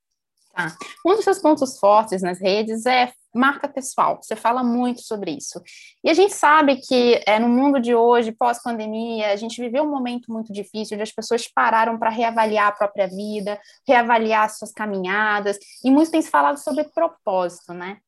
Tá. 0.55 0.75
Um 1.05 1.15
dos 1.15 1.25
seus 1.25 1.39
pontos 1.39 1.79
fortes 1.79 2.23
nas 2.23 2.41
redes 2.41 2.87
é 2.87 3.13
marca 3.35 3.69
pessoal. 3.69 4.19
Você 4.21 4.37
fala 4.37 4.63
muito 4.63 5.03
sobre 5.03 5.33
isso. 5.33 5.61
E 6.05 6.11
a 6.11 6.15
gente 6.15 6.35
sabe 6.35 6.77
que 6.77 7.23
é, 7.27 7.39
no 7.39 7.49
mundo 7.49 7.81
de 7.81 7.95
hoje, 7.95 8.33
pós-pandemia, 8.33 9.33
a 9.33 9.37
gente 9.37 9.61
viveu 9.61 9.85
um 9.85 9.91
momento 9.91 10.33
muito 10.33 10.53
difícil, 10.53 10.95
onde 10.95 11.03
as 11.03 11.13
pessoas 11.13 11.49
pararam 11.49 11.99
para 11.99 12.11
reavaliar 12.11 12.69
a 12.69 12.73
própria 12.73 13.07
vida, 13.07 13.61
reavaliar 13.87 14.51
suas 14.51 14.73
caminhadas, 14.73 15.59
e 15.85 15.91
muito 15.91 16.11
tem 16.11 16.23
se 16.23 16.31
falado 16.31 16.59
sobre 16.59 16.85
propósito, 16.85 17.73
né? 17.73 17.99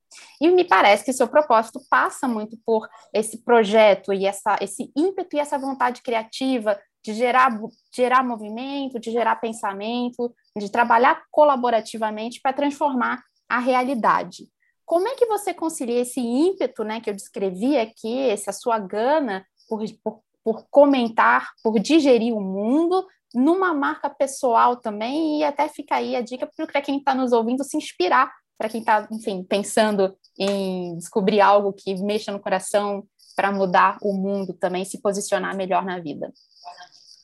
E 0.40 0.48
me 0.48 0.64
parece 0.64 1.04
que 1.04 1.12
seu 1.12 1.26
propósito 1.26 1.80
passa 1.90 2.28
muito 2.28 2.56
por 2.64 2.88
esse 3.12 3.38
projeto 3.38 4.12
e 4.12 4.26
essa, 4.26 4.56
esse 4.60 4.92
ímpeto 4.96 5.36
e 5.36 5.40
essa 5.40 5.58
vontade 5.58 6.02
criativa 6.02 6.78
de 7.02 7.12
gerar, 7.12 7.60
gerar 7.94 8.24
movimento, 8.24 8.98
de 8.98 9.10
gerar 9.10 9.36
pensamento, 9.36 10.34
de 10.56 10.70
trabalhar 10.70 11.22
colaborativamente 11.30 12.40
para 12.40 12.52
transformar 12.52 13.22
a 13.48 13.58
realidade. 13.58 14.48
Como 14.84 15.08
é 15.08 15.14
que 15.14 15.26
você 15.26 15.54
concilia 15.54 16.00
esse 16.00 16.20
ímpeto 16.20 16.84
né, 16.84 17.00
que 17.00 17.08
eu 17.08 17.14
descrevi 17.14 17.76
aqui, 17.76 18.28
essa 18.28 18.52
sua 18.52 18.78
gana 18.78 19.44
por, 19.68 19.82
por, 20.02 20.20
por 20.42 20.66
comentar, 20.70 21.50
por 21.62 21.78
digerir 21.78 22.34
o 22.34 22.40
mundo, 22.40 23.06
numa 23.34 23.72
marca 23.72 24.10
pessoal 24.10 24.76
também, 24.76 25.40
e 25.40 25.44
até 25.44 25.68
fica 25.68 25.96
aí 25.96 26.14
a 26.14 26.20
dica 26.20 26.48
para 26.54 26.82
quem 26.82 26.98
está 26.98 27.14
nos 27.14 27.32
ouvindo 27.32 27.64
se 27.64 27.76
inspirar 27.76 28.30
para 28.58 28.68
quem 28.68 28.80
está, 28.80 29.06
enfim, 29.10 29.42
pensando 29.42 30.16
em 30.38 30.96
descobrir 30.96 31.40
algo 31.40 31.72
que 31.72 31.94
mexa 32.02 32.32
no 32.32 32.40
coração 32.40 33.04
para 33.36 33.50
mudar 33.50 33.98
o 34.00 34.12
mundo 34.12 34.54
também, 34.54 34.84
se 34.84 35.00
posicionar 35.00 35.56
melhor 35.56 35.84
na 35.84 35.98
vida. 35.98 36.32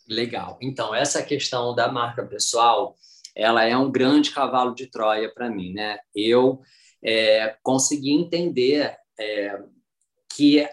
Legal. 0.08 0.58
Então, 0.60 0.94
essa 0.94 1.22
questão 1.22 1.74
da 1.74 1.90
marca 1.90 2.26
pessoal, 2.26 2.96
ela 3.34 3.64
é 3.64 3.76
um 3.76 3.90
grande 3.90 4.32
cavalo 4.32 4.74
de 4.74 4.86
Troia 4.86 5.32
para 5.32 5.48
mim, 5.48 5.72
né? 5.72 5.98
Eu 6.14 6.60
é, 7.02 7.56
consegui 7.62 8.12
entender 8.12 8.96
é, 9.18 9.62
que 10.34 10.68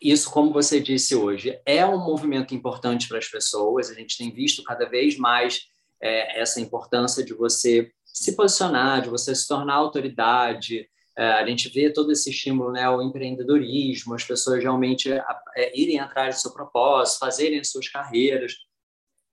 isso, 0.00 0.30
como 0.30 0.52
você 0.52 0.80
disse 0.80 1.14
hoje, 1.14 1.60
é 1.66 1.84
um 1.84 1.98
movimento 1.98 2.54
importante 2.54 3.08
para 3.08 3.18
as 3.18 3.26
pessoas. 3.26 3.90
A 3.90 3.94
gente 3.94 4.16
tem 4.16 4.32
visto 4.32 4.62
cada 4.62 4.88
vez 4.88 5.18
mais 5.18 5.66
é, 6.00 6.40
essa 6.40 6.60
importância 6.60 7.24
de 7.24 7.34
você 7.34 7.90
se 8.04 8.36
posicionar, 8.36 9.02
de 9.02 9.08
você 9.08 9.34
se 9.34 9.46
tornar 9.46 9.74
autoridade. 9.74 10.88
É, 11.16 11.32
a 11.32 11.46
gente 11.46 11.68
vê 11.68 11.92
todo 11.92 12.12
esse 12.12 12.30
estímulo, 12.30 12.70
né, 12.70 12.84
ao 12.84 13.02
empreendedorismo, 13.02 14.14
as 14.14 14.24
pessoas 14.24 14.62
realmente 14.62 15.10
é, 15.12 15.78
irem 15.78 15.98
atrás 15.98 16.36
do 16.36 16.40
seu 16.42 16.52
propósito, 16.52 17.18
fazerem 17.18 17.58
as 17.58 17.70
suas 17.70 17.88
carreiras. 17.88 18.54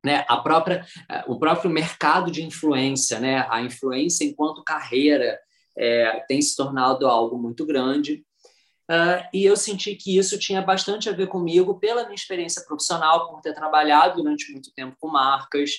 Né, 0.04 0.24
a 0.28 0.38
própria, 0.38 0.86
é, 1.10 1.24
o 1.28 1.38
próprio 1.40 1.70
mercado 1.70 2.30
de 2.30 2.44
influência, 2.44 3.20
né, 3.20 3.46
a 3.50 3.62
influência 3.62 4.24
enquanto 4.24 4.64
carreira 4.64 5.40
é, 5.78 6.24
tem 6.28 6.42
se 6.42 6.56
tornado 6.56 7.08
algo 7.08 7.38
muito 7.38 7.66
grande. 7.66 8.26
Uh, 8.90 9.26
e 9.34 9.44
eu 9.44 9.58
senti 9.58 9.96
que 9.96 10.16
isso 10.16 10.38
tinha 10.38 10.62
bastante 10.62 11.10
a 11.10 11.12
ver 11.12 11.28
comigo 11.28 11.80
pela 11.80 12.04
minha 12.04 12.16
experiência 12.16 12.64
profissional, 12.64 13.28
por 13.30 13.42
ter 13.42 13.54
trabalhado 13.54 14.22
durante 14.22 14.52
muito 14.52 14.72
tempo 14.74 14.96
com 15.00 15.08
marcas, 15.08 15.72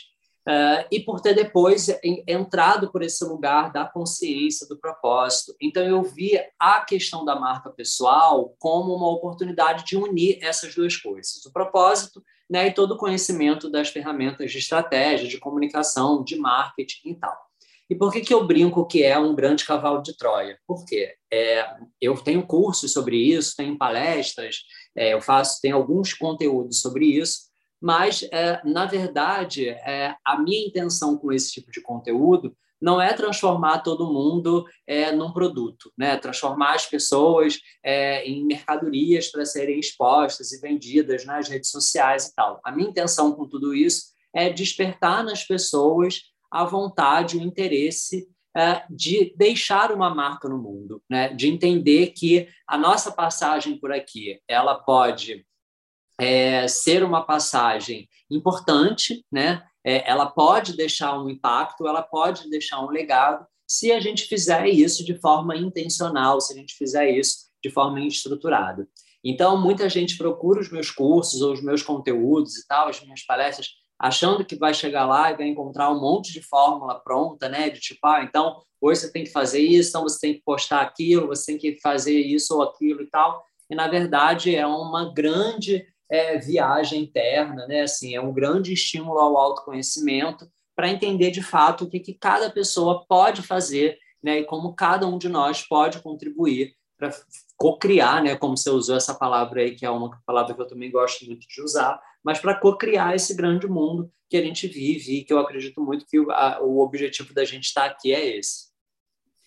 Uh, 0.49 0.87
e 0.93 1.01
por 1.01 1.21
ter 1.21 1.35
depois 1.35 1.89
entrado 2.25 2.93
por 2.93 3.03
esse 3.03 3.25
lugar 3.25 3.73
da 3.73 3.85
consciência, 3.85 4.65
do 4.69 4.79
propósito. 4.79 5.57
Então, 5.61 5.83
eu 5.83 6.01
vi 6.05 6.41
a 6.57 6.83
questão 6.83 7.25
da 7.25 7.35
marca 7.35 7.69
pessoal 7.69 8.55
como 8.57 8.95
uma 8.95 9.11
oportunidade 9.11 9.85
de 9.85 9.97
unir 9.97 10.39
essas 10.41 10.73
duas 10.73 10.97
coisas: 10.97 11.45
o 11.45 11.53
propósito 11.53 12.23
né, 12.49 12.69
e 12.69 12.73
todo 12.73 12.93
o 12.93 12.97
conhecimento 12.97 13.69
das 13.69 13.89
ferramentas 13.89 14.53
de 14.53 14.59
estratégia, 14.59 15.27
de 15.27 15.39
comunicação, 15.39 16.23
de 16.23 16.37
marketing 16.37 17.09
e 17.09 17.15
tal. 17.17 17.46
E 17.89 17.95
por 17.95 18.13
que, 18.13 18.21
que 18.21 18.35
eu 18.35 18.47
brinco 18.47 18.87
que 18.87 19.03
é 19.03 19.17
um 19.19 19.35
grande 19.35 19.65
cavalo 19.65 20.03
de 20.03 20.17
Troia? 20.17 20.59
Porque 20.67 21.15
é, 21.33 21.65
eu 22.01 22.17
tenho 22.17 22.47
cursos 22.47 22.93
sobre 22.93 23.17
isso, 23.17 23.55
tenho 23.57 23.79
palestras, 23.79 24.57
é, 24.97 25.15
eu 25.15 25.21
faço, 25.21 25.61
tenho 25.61 25.77
alguns 25.77 26.13
conteúdos 26.13 26.81
sobre 26.81 27.07
isso, 27.07 27.47
mas, 27.81 28.23
é, 28.33 28.61
na 28.65 28.87
verdade, 28.87 29.69
é, 29.69 30.15
a 30.25 30.39
minha 30.39 30.67
intenção 30.67 31.17
com 31.17 31.33
esse 31.33 31.53
tipo 31.53 31.71
de 31.71 31.81
conteúdo 31.81 32.57
não 32.81 33.01
é 33.01 33.13
transformar 33.13 33.79
todo 33.79 34.13
mundo 34.13 34.65
é, 34.87 35.11
num 35.13 35.33
produto, 35.33 35.93
né? 35.97 36.17
transformar 36.17 36.75
as 36.75 36.87
pessoas 36.87 37.59
é, 37.83 38.25
em 38.27 38.45
mercadorias 38.45 39.29
para 39.29 39.47
serem 39.47 39.79
expostas 39.79 40.53
e 40.53 40.61
vendidas 40.61 41.25
nas 41.25 41.49
redes 41.49 41.71
sociais 41.71 42.27
e 42.27 42.35
tal. 42.35 42.61
A 42.65 42.73
minha 42.73 42.89
intenção 42.89 43.33
com 43.33 43.49
tudo 43.49 43.75
isso 43.75 44.15
é 44.35 44.51
despertar 44.51 45.25
nas 45.25 45.45
pessoas 45.45 46.21
a 46.61 46.65
vontade, 46.65 47.37
o 47.37 47.43
interesse 47.43 48.29
é, 48.57 48.85
de 48.89 49.35
deixar 49.37 49.93
uma 49.93 50.15
marca 50.15 50.49
no 50.49 50.59
mundo, 50.59 51.03
né? 51.11 51.29
de 51.29 51.49
entender 51.49 52.09
que 52.09 52.49
a 52.67 52.79
nossa 52.79 53.13
passagem 53.13 53.79
por 53.79 53.93
aqui 53.93 54.41
ela 54.49 54.75
pode 54.75 55.47
é, 56.19 56.67
ser 56.67 57.05
uma 57.05 57.23
passagem 57.23 58.09
importante, 58.31 59.25
né? 59.31 59.63
É, 59.85 60.11
ela 60.11 60.27
pode 60.27 60.77
deixar 60.77 61.21
um 61.21 61.29
impacto, 61.29 61.87
ela 61.87 62.03
pode 62.03 62.49
deixar 62.51 62.81
um 62.81 62.91
legado, 62.91 63.47
se 63.69 63.93
a 63.93 64.01
gente 64.01 64.25
fizer 64.25 64.67
isso 64.67 65.05
de 65.05 65.21
forma 65.21 65.57
intencional, 65.57 66.41
se 66.41 66.55
a 66.55 66.57
gente 66.57 66.75
fizer 66.75 67.11
isso 67.11 67.47
de 67.63 67.71
forma 67.71 68.01
estruturada. 68.01 68.89
Então, 69.23 69.61
muita 69.61 69.89
gente 69.89 70.17
procura 70.17 70.61
os 70.61 70.71
meus 70.71 70.91
cursos 70.91 71.41
ou 71.41 71.53
os 71.53 71.63
meus 71.63 71.83
conteúdos 71.83 72.57
e 72.57 72.67
tal, 72.67 72.89
as 72.89 73.01
minhas 73.03 73.25
palestras, 73.25 73.69
achando 73.99 74.45
que 74.45 74.57
vai 74.57 74.75
chegar 74.75 75.07
lá 75.07 75.31
e 75.31 75.37
vai 75.37 75.47
encontrar 75.47 75.91
um 75.91 76.01
monte 76.01 76.33
de 76.33 76.43
fórmula 76.43 76.99
pronta, 77.01 77.49
né? 77.49 77.71
De 77.71 77.81
tipo, 77.81 78.07
ah, 78.07 78.23
então 78.23 78.61
hoje 78.81 79.01
você 79.01 79.13
tem 79.13 79.25
que 79.25 79.31
fazer 79.31 79.61
isso, 79.61 79.91
então 79.91 80.03
você 80.03 80.21
tem 80.21 80.35
que 80.35 80.43
postar 80.45 80.83
aquilo, 80.83 81.29
você 81.29 81.53
tem 81.53 81.59
que 81.59 81.81
fazer 81.81 82.19
isso 82.19 82.55
ou 82.55 82.63
aquilo 82.63 83.03
e 83.03 83.07
tal. 83.07 83.45
E 83.71 83.75
na 83.75 83.89
verdade 83.89 84.55
é 84.55 84.67
uma 84.67 85.13
grande 85.13 85.87
é, 86.09 86.39
viagem 86.39 87.03
interna, 87.03 87.67
né? 87.67 87.83
Assim, 87.83 88.15
é 88.15 88.21
um 88.21 88.33
grande 88.33 88.73
estímulo 88.73 89.19
ao 89.19 89.37
autoconhecimento 89.37 90.49
para 90.75 90.91
entender 90.91 91.31
de 91.31 91.43
fato 91.43 91.85
o 91.85 91.89
que, 91.89 91.99
que 91.99 92.15
cada 92.15 92.51
pessoa 92.51 93.05
pode 93.09 93.43
fazer, 93.43 93.99
né? 94.23 94.41
E 94.41 94.45
como 94.45 94.75
cada 94.75 95.07
um 95.07 95.19
de 95.19 95.29
nós 95.29 95.63
pode 95.63 96.01
contribuir 96.01 96.75
para 96.99 97.11
co-criar, 97.57 98.23
né? 98.23 98.37
Como 98.37 98.57
você 98.57 98.71
usou 98.71 98.97
essa 98.97 99.15
palavra 99.15 99.63
aí, 99.63 99.75
que 99.75 99.85
é 99.85 99.91
uma 99.91 100.11
palavra 100.27 100.55
que 100.55 100.61
eu 100.61 100.67
também 100.67 100.91
gosto 100.91 101.25
muito 101.27 101.47
de 101.49 101.63
usar, 101.63 102.01
mas 102.27 102.41
para 102.41 102.59
co-criar 102.59 103.15
esse 103.15 103.37
grande 103.37 103.69
mundo 103.69 104.11
que 104.29 104.37
a 104.37 104.43
gente 104.43 104.67
vive 104.67 105.19
e 105.19 105.25
que 105.25 105.33
eu 105.33 105.39
acredito 105.39 105.81
muito 105.81 106.05
que 106.05 106.19
o, 106.19 106.29
a, 106.33 106.61
o 106.61 106.81
objetivo 106.81 107.33
da 107.33 107.45
gente 107.45 107.67
estar 107.67 107.83
tá 107.83 107.87
aqui 107.87 108.13
é 108.13 108.37
esse. 108.37 108.67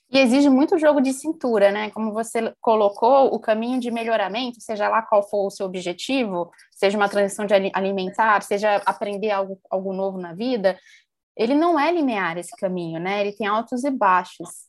E 0.09 0.17
exige 0.17 0.49
muito 0.49 0.79
jogo 0.79 1.01
de 1.01 1.11
cintura, 1.11 1.73
né? 1.73 1.91
Como 1.91 2.13
você 2.13 2.55
colocou, 2.61 3.35
o 3.35 3.39
caminho 3.39 3.81
de 3.81 3.91
melhoramento, 3.91 4.61
seja 4.61 4.87
lá 4.87 5.01
qual 5.01 5.21
for 5.21 5.47
o 5.47 5.51
seu 5.51 5.65
objetivo, 5.65 6.49
seja 6.71 6.97
uma 6.97 7.09
transição 7.09 7.45
de 7.45 7.53
alimentar, 7.73 8.41
seja 8.43 8.77
aprender 8.85 9.29
algo, 9.29 9.59
algo 9.69 9.91
novo 9.91 10.17
na 10.17 10.33
vida, 10.33 10.79
ele 11.35 11.55
não 11.55 11.77
é 11.77 11.91
linear 11.91 12.37
esse 12.37 12.55
caminho, 12.55 12.97
né? 12.97 13.19
Ele 13.19 13.33
tem 13.33 13.45
altos 13.45 13.83
e 13.83 13.91
baixos. 13.91 14.68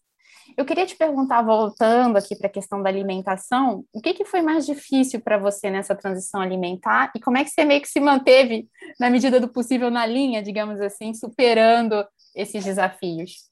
Eu 0.56 0.64
queria 0.64 0.86
te 0.86 0.96
perguntar, 0.96 1.42
voltando 1.42 2.16
aqui 2.16 2.36
para 2.36 2.46
a 2.46 2.52
questão 2.52 2.82
da 2.82 2.88
alimentação, 2.88 3.84
o 3.92 4.00
que, 4.00 4.14
que 4.14 4.24
foi 4.24 4.42
mais 4.42 4.66
difícil 4.66 5.20
para 5.20 5.38
você 5.38 5.70
nessa 5.70 5.94
transição 5.94 6.40
alimentar 6.40 7.12
e 7.14 7.20
como 7.20 7.38
é 7.38 7.44
que 7.44 7.50
você 7.50 7.64
meio 7.64 7.80
que 7.80 7.88
se 7.88 8.00
manteve, 8.00 8.68
na 8.98 9.10
medida 9.10 9.40
do 9.40 9.48
possível, 9.48 9.90
na 9.90 10.06
linha, 10.06 10.42
digamos 10.42 10.80
assim, 10.80 11.14
superando 11.14 12.04
esses 12.34 12.64
desafios? 12.64 13.50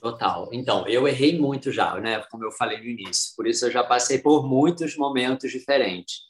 Total. 0.00 0.48
Então, 0.52 0.86
eu 0.88 1.06
errei 1.06 1.38
muito 1.38 1.70
já, 1.70 1.94
né? 2.00 2.22
Como 2.30 2.44
eu 2.44 2.50
falei 2.50 2.78
no 2.78 2.86
início. 2.86 3.34
Por 3.36 3.46
isso 3.46 3.66
eu 3.66 3.70
já 3.70 3.84
passei 3.84 4.18
por 4.18 4.48
muitos 4.48 4.96
momentos 4.96 5.50
diferentes. 5.50 6.20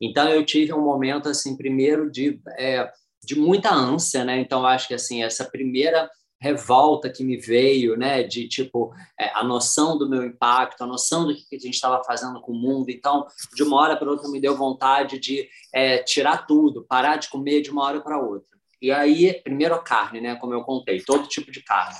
Então, 0.00 0.28
eu 0.28 0.44
tive 0.46 0.72
um 0.72 0.82
momento, 0.82 1.28
assim, 1.28 1.56
primeiro 1.56 2.10
de, 2.10 2.40
é, 2.56 2.90
de 3.22 3.38
muita 3.38 3.70
ânsia, 3.70 4.24
né? 4.24 4.38
Então, 4.40 4.64
acho 4.64 4.88
que, 4.88 4.94
assim, 4.94 5.22
essa 5.22 5.44
primeira 5.44 6.08
revolta 6.40 7.10
que 7.10 7.24
me 7.24 7.36
veio, 7.36 7.96
né, 7.96 8.22
de 8.22 8.46
tipo 8.48 8.94
é, 9.18 9.30
a 9.34 9.42
noção 9.42 9.98
do 9.98 10.08
meu 10.08 10.24
impacto, 10.24 10.82
a 10.82 10.86
noção 10.86 11.26
do 11.26 11.34
que 11.34 11.56
a 11.56 11.58
gente 11.58 11.74
estava 11.74 12.02
fazendo 12.04 12.40
com 12.40 12.52
o 12.52 12.58
mundo. 12.58 12.90
Então, 12.90 13.26
de 13.54 13.62
uma 13.62 13.76
hora 13.76 13.96
para 13.96 14.10
outra 14.10 14.28
me 14.28 14.40
deu 14.40 14.56
vontade 14.56 15.18
de 15.18 15.48
é, 15.72 15.98
tirar 15.98 16.46
tudo, 16.46 16.84
parar 16.84 17.16
de 17.16 17.28
comer 17.28 17.60
de 17.60 17.70
uma 17.70 17.84
hora 17.84 18.00
para 18.00 18.20
outra. 18.20 18.56
E 18.80 18.92
aí, 18.92 19.34
primeiro 19.42 19.74
a 19.74 19.82
carne, 19.82 20.20
né, 20.20 20.36
como 20.36 20.54
eu 20.54 20.62
contei, 20.62 21.00
todo 21.00 21.28
tipo 21.28 21.50
de 21.50 21.62
carne. 21.62 21.98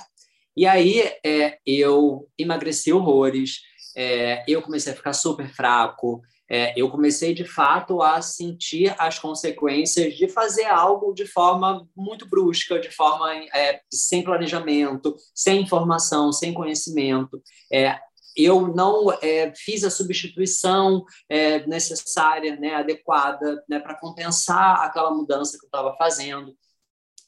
E 0.55 0.65
aí 0.65 1.01
é, 1.25 1.59
eu 1.65 2.27
emagreci 2.37 2.91
horrores, 2.91 3.61
é, 3.95 4.43
eu 4.47 4.61
comecei 4.61 4.93
a 4.93 4.95
ficar 4.95 5.13
super 5.13 5.47
fraco, 5.49 6.21
é, 6.49 6.73
eu 6.75 6.89
comecei 6.89 7.33
de 7.33 7.45
fato 7.45 8.01
a 8.01 8.21
sentir 8.21 8.95
as 8.97 9.19
consequências 9.19 10.15
de 10.15 10.27
fazer 10.27 10.65
algo 10.65 11.13
de 11.13 11.25
forma 11.27 11.87
muito 11.95 12.27
brusca, 12.27 12.79
de 12.79 12.89
forma 12.89 13.33
é, 13.55 13.81
sem 13.91 14.23
planejamento, 14.23 15.15
sem 15.33 15.61
informação, 15.61 16.31
sem 16.31 16.53
conhecimento. 16.53 17.41
É, 17.71 17.99
eu 18.35 18.67
não 18.67 19.11
é, 19.21 19.53
fiz 19.55 19.83
a 19.83 19.89
substituição 19.89 21.03
é, 21.27 21.65
necessária, 21.67 22.55
né, 22.55 22.75
adequada, 22.75 23.63
né, 23.67 23.79
para 23.79 23.99
compensar 23.99 24.81
aquela 24.81 25.11
mudança 25.11 25.57
que 25.57 25.65
eu 25.65 25.67
estava 25.67 25.95
fazendo. 25.97 26.55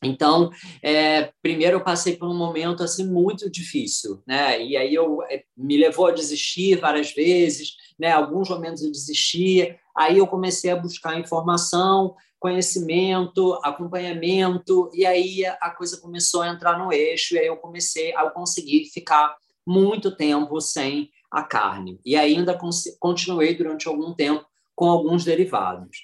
Então, 0.04 0.50
é, 0.82 1.32
primeiro 1.44 1.78
eu 1.78 1.84
passei 1.84 2.18
por 2.18 2.28
um 2.28 2.36
momento 2.36 2.82
assim 2.82 3.06
muito 3.06 3.52
difícil, 3.52 4.24
né? 4.26 4.60
E 4.60 4.76
aí 4.76 4.96
eu 4.96 5.22
é, 5.30 5.44
me 5.56 5.78
levou 5.78 6.08
a 6.08 6.12
desistir 6.12 6.80
várias 6.80 7.12
vezes, 7.12 7.76
né? 8.02 8.12
Alguns 8.12 8.50
momentos 8.50 8.82
eu 8.82 8.92
desisti, 8.92 9.78
aí 9.96 10.18
eu 10.18 10.26
comecei 10.26 10.72
a 10.72 10.76
buscar 10.76 11.20
informação, 11.20 12.16
conhecimento, 12.40 13.54
acompanhamento, 13.64 14.90
e 14.92 15.06
aí 15.06 15.46
a 15.46 15.70
coisa 15.70 16.02
começou 16.02 16.42
a 16.42 16.50
entrar 16.50 16.80
no 16.80 16.92
eixo, 16.92 17.36
e 17.36 17.38
aí 17.38 17.46
eu 17.46 17.58
comecei 17.58 18.12
a 18.16 18.28
conseguir 18.32 18.86
ficar 18.86 19.36
muito 19.64 20.16
tempo 20.16 20.60
sem 20.60 21.12
a 21.30 21.44
carne. 21.44 22.00
E 22.04 22.16
ainda 22.16 22.60
continuei 23.00 23.56
durante 23.56 23.88
algum 23.88 24.16
tempo 24.16 24.44
com 24.76 24.90
alguns 24.90 25.24
derivados. 25.24 26.00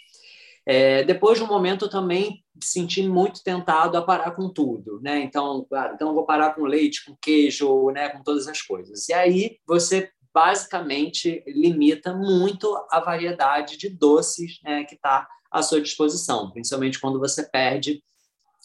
É, 0.64 1.04
depois 1.04 1.40
de 1.40 1.44
um 1.44 1.48
momento, 1.48 1.86
eu 1.86 1.90
também 1.90 2.44
senti 2.62 3.02
muito 3.02 3.42
tentado 3.42 3.98
a 3.98 4.02
parar 4.02 4.32
com 4.32 4.50
tudo, 4.50 5.00
né? 5.02 5.22
Então, 5.22 5.66
claro, 5.68 5.96
então 5.96 6.14
vou 6.14 6.26
parar 6.26 6.54
com 6.54 6.64
leite, 6.64 7.06
com 7.06 7.16
queijo, 7.20 7.90
né? 7.90 8.10
Com 8.10 8.22
todas 8.22 8.48
as 8.48 8.62
coisas. 8.62 9.10
E 9.10 9.14
aí 9.14 9.58
você 9.66 10.12
basicamente 10.38 11.44
limita 11.48 12.14
muito 12.14 12.72
a 12.92 13.00
variedade 13.00 13.76
de 13.76 13.90
doces 13.90 14.60
né, 14.64 14.84
que 14.84 14.94
está 14.94 15.28
à 15.52 15.64
sua 15.64 15.82
disposição, 15.82 16.52
principalmente 16.52 17.00
quando 17.00 17.18
você 17.18 17.42
perde, 17.50 18.04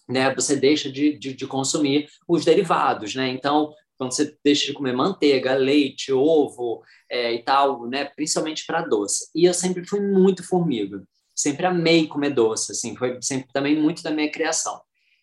né? 0.06 0.34
Você 0.34 0.54
deixa 0.54 0.92
de, 0.92 1.18
de, 1.18 1.32
de 1.32 1.46
consumir 1.46 2.10
os 2.28 2.44
derivados, 2.44 3.14
né? 3.14 3.28
Então 3.28 3.72
quando 3.96 4.12
você 4.12 4.36
deixa 4.44 4.66
de 4.66 4.74
comer 4.74 4.92
manteiga, 4.92 5.54
leite, 5.54 6.12
ovo 6.12 6.82
é, 7.08 7.32
e 7.32 7.42
tal, 7.42 7.86
né? 7.88 8.04
Principalmente 8.04 8.66
para 8.66 8.82
doce. 8.82 9.30
E 9.34 9.46
eu 9.46 9.54
sempre 9.54 9.86
fui 9.86 10.00
muito 10.00 10.46
formiga 10.46 11.02
sempre 11.34 11.66
amei 11.66 12.06
comer 12.06 12.30
doce, 12.30 12.72
assim, 12.72 12.94
foi 12.96 13.18
sempre 13.22 13.50
também 13.52 13.80
muito 13.80 14.02
da 14.02 14.10
minha 14.10 14.30
criação. 14.30 14.80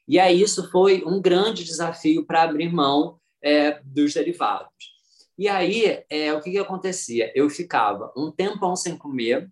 E 0.08 0.20
aí 0.20 0.42
isso 0.42 0.70
foi 0.72 1.04
um 1.06 1.22
grande 1.22 1.64
desafio 1.64 2.26
para 2.26 2.42
abrir 2.42 2.72
mão 2.74 3.20
é, 3.44 3.80
dos 3.84 4.14
derivados. 4.14 4.99
E 5.40 5.48
aí, 5.48 6.04
é, 6.10 6.34
o 6.34 6.42
que, 6.42 6.52
que 6.52 6.58
acontecia? 6.58 7.32
Eu 7.34 7.50
ficava 7.50 8.12
um 8.14 8.30
tempão 8.30 8.76
sem 8.76 8.98
comer, 8.98 9.50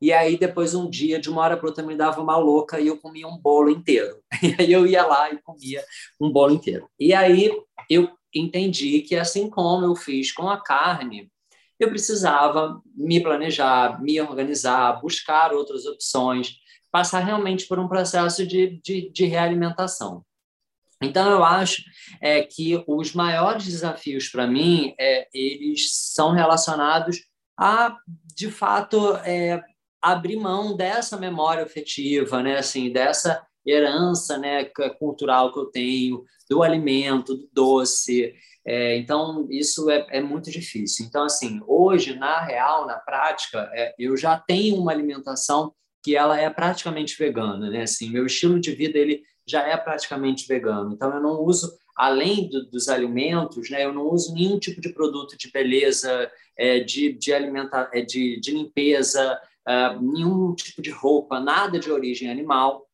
e 0.00 0.12
aí 0.12 0.38
depois 0.38 0.72
um 0.72 0.88
dia, 0.88 1.18
de 1.18 1.28
uma 1.28 1.42
hora 1.42 1.56
para 1.56 1.66
outra, 1.66 1.84
me 1.84 1.96
dava 1.96 2.22
uma 2.22 2.36
louca 2.36 2.78
e 2.78 2.86
eu 2.86 2.96
comia 2.96 3.26
um 3.26 3.36
bolo 3.36 3.68
inteiro. 3.68 4.22
E 4.40 4.54
aí 4.56 4.72
eu 4.72 4.86
ia 4.86 5.04
lá 5.04 5.32
e 5.32 5.42
comia 5.42 5.84
um 6.20 6.30
bolo 6.30 6.54
inteiro. 6.54 6.88
E 6.96 7.12
aí 7.12 7.50
eu 7.90 8.08
entendi 8.32 9.00
que 9.00 9.16
assim 9.16 9.50
como 9.50 9.84
eu 9.84 9.96
fiz 9.96 10.30
com 10.30 10.48
a 10.48 10.62
carne, 10.62 11.28
eu 11.80 11.88
precisava 11.88 12.80
me 12.94 13.20
planejar, 13.20 14.00
me 14.00 14.20
organizar, 14.20 15.00
buscar 15.00 15.52
outras 15.52 15.86
opções, 15.86 16.54
passar 16.88 17.18
realmente 17.18 17.66
por 17.66 17.80
um 17.80 17.88
processo 17.88 18.46
de, 18.46 18.80
de, 18.80 19.10
de 19.10 19.24
realimentação. 19.24 20.24
Então, 21.02 21.30
eu 21.30 21.44
acho 21.44 21.82
é, 22.20 22.42
que 22.42 22.82
os 22.86 23.12
maiores 23.12 23.64
desafios 23.64 24.28
para 24.28 24.46
mim, 24.46 24.94
é, 24.98 25.28
eles 25.32 25.90
são 25.92 26.32
relacionados 26.32 27.20
a, 27.58 27.96
de 28.34 28.50
fato, 28.50 29.16
é, 29.24 29.62
abrir 30.00 30.36
mão 30.36 30.76
dessa 30.76 31.16
memória 31.16 31.64
afetiva, 31.64 32.42
né? 32.42 32.58
assim, 32.58 32.90
dessa 32.90 33.44
herança 33.66 34.38
né, 34.38 34.64
cultural 34.98 35.52
que 35.52 35.58
eu 35.58 35.66
tenho, 35.66 36.24
do 36.48 36.62
alimento, 36.62 37.34
do 37.34 37.48
doce, 37.52 38.32
é, 38.66 38.96
então, 38.96 39.46
isso 39.48 39.88
é, 39.88 40.04
é, 40.10 40.20
muito 40.20 40.50
difícil. 40.50 41.06
Então, 41.06 41.22
assim, 41.22 41.60
hoje, 41.68 42.16
na 42.16 42.40
real, 42.40 42.84
na 42.84 42.96
prática, 42.96 43.70
é, 43.72 43.94
eu 43.96 44.16
já 44.16 44.36
tenho 44.40 44.76
uma 44.76 44.90
alimentação 44.90 45.72
que 46.02 46.16
ela 46.16 46.38
é 46.38 46.50
praticamente 46.50 47.16
vegana, 47.16 47.70
né? 47.70 47.82
Assim, 47.82 48.10
meu 48.10 48.26
estilo 48.26 48.58
de 48.58 48.72
vida, 48.72 48.98
ele 48.98 49.22
já 49.46 49.66
é 49.66 49.76
praticamente 49.76 50.46
vegano. 50.46 50.92
Então, 50.92 51.12
eu 51.12 51.20
não 51.20 51.40
uso, 51.42 51.78
além 51.96 52.48
do, 52.48 52.66
dos 52.66 52.88
alimentos, 52.88 53.70
né? 53.70 53.84
Eu 53.84 53.92
não 53.92 54.10
uso 54.10 54.34
nenhum 54.34 54.58
tipo 54.58 54.80
de 54.80 54.90
produto 54.90 55.36
de 55.36 55.50
beleza, 55.50 56.30
é, 56.56 56.80
de, 56.80 57.12
de, 57.12 57.32
alimenta, 57.32 57.88
é, 57.92 58.02
de, 58.02 58.40
de 58.40 58.50
limpeza, 58.52 59.40
é, 59.66 59.98
nenhum 60.00 60.54
tipo 60.54 60.82
de 60.82 60.90
roupa, 60.90 61.40
nada 61.40 61.78
de 61.78 61.90
origem 61.90 62.30
animal 62.30 62.86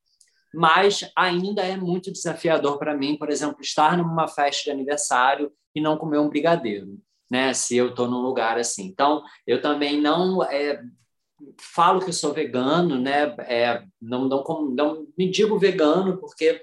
mas 0.53 1.11
ainda 1.17 1.63
é 1.63 1.77
muito 1.77 2.13
desafiador 2.13 2.79
para 2.79 2.97
mim, 2.97 3.17
por 3.17 3.31
exemplo, 3.31 3.63
estar 3.63 3.97
numa 3.97 4.29
festa 4.29 4.65
de 4.65 4.71
aniversário 4.71 5.51
e 5.75 5.81
não 5.81 5.97
comer 5.97 6.19
um 6.19 6.29
brigadeiro, 6.29 6.99
né? 7.31 7.55
Se 7.55 7.77
eu 7.77 7.89
estou 7.89 8.07
num 8.07 8.21
lugar 8.21 8.59
assim. 8.59 8.85
Então, 8.85 9.23
eu 9.47 9.63
também 9.63 10.01
não 10.01 10.43
é, 10.45 10.83
falo 11.59 12.05
que 12.05 12.13
sou 12.13 12.33
vegano, 12.33 12.99
né? 12.99 13.35
É, 13.41 13.83
não, 14.01 14.29
não, 14.29 14.45
não 14.71 15.07
me 15.17 15.31
digo 15.31 15.59
vegano 15.59 16.19
porque 16.19 16.61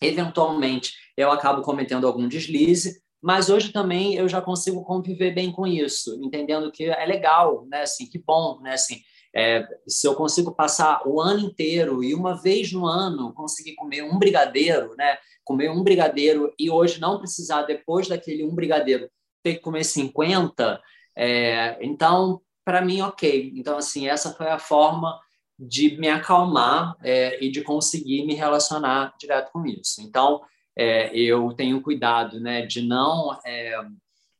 eventualmente 0.00 0.94
eu 1.16 1.30
acabo 1.30 1.62
cometendo 1.62 2.06
algum 2.06 2.28
deslize, 2.28 3.00
mas 3.20 3.48
hoje 3.48 3.72
também 3.72 4.14
eu 4.14 4.28
já 4.28 4.40
consigo 4.40 4.82
conviver 4.84 5.32
bem 5.32 5.52
com 5.52 5.66
isso, 5.66 6.18
entendendo 6.22 6.72
que 6.72 6.84
é 6.84 7.06
legal, 7.06 7.66
né? 7.66 7.82
Assim, 7.82 8.06
que 8.06 8.18
bom, 8.18 8.60
né? 8.60 8.74
Assim, 8.74 9.00
é, 9.34 9.66
se 9.86 10.06
eu 10.06 10.14
consigo 10.14 10.52
passar 10.52 11.06
o 11.06 11.20
ano 11.20 11.40
inteiro 11.40 12.02
e 12.02 12.14
uma 12.14 12.40
vez 12.40 12.72
no 12.72 12.86
ano 12.86 13.32
conseguir 13.32 13.74
comer 13.74 14.02
um 14.02 14.18
brigadeiro, 14.18 14.94
né? 14.96 15.16
Comer 15.44 15.70
um 15.70 15.82
brigadeiro 15.82 16.52
e 16.58 16.70
hoje 16.70 17.00
não 17.00 17.18
precisar, 17.18 17.62
depois 17.62 18.08
daquele 18.08 18.44
um 18.44 18.54
brigadeiro, 18.54 19.08
ter 19.42 19.54
que 19.54 19.60
comer 19.60 19.84
50, 19.84 20.80
é, 21.16 21.78
então, 21.84 22.40
para 22.64 22.82
mim, 22.82 23.00
ok. 23.00 23.52
Então, 23.56 23.76
assim, 23.78 24.08
essa 24.08 24.32
foi 24.32 24.48
a 24.48 24.58
forma 24.58 25.18
de 25.58 25.96
me 25.98 26.08
acalmar 26.08 26.96
é, 27.02 27.42
e 27.44 27.50
de 27.50 27.62
conseguir 27.62 28.24
me 28.24 28.34
relacionar 28.34 29.14
direto 29.18 29.52
com 29.52 29.64
isso. 29.66 30.00
Então, 30.00 30.40
é, 30.76 31.14
eu 31.16 31.52
tenho 31.52 31.82
cuidado, 31.82 32.40
né, 32.40 32.64
de 32.66 32.82
não 32.82 33.38
é, 33.44 33.78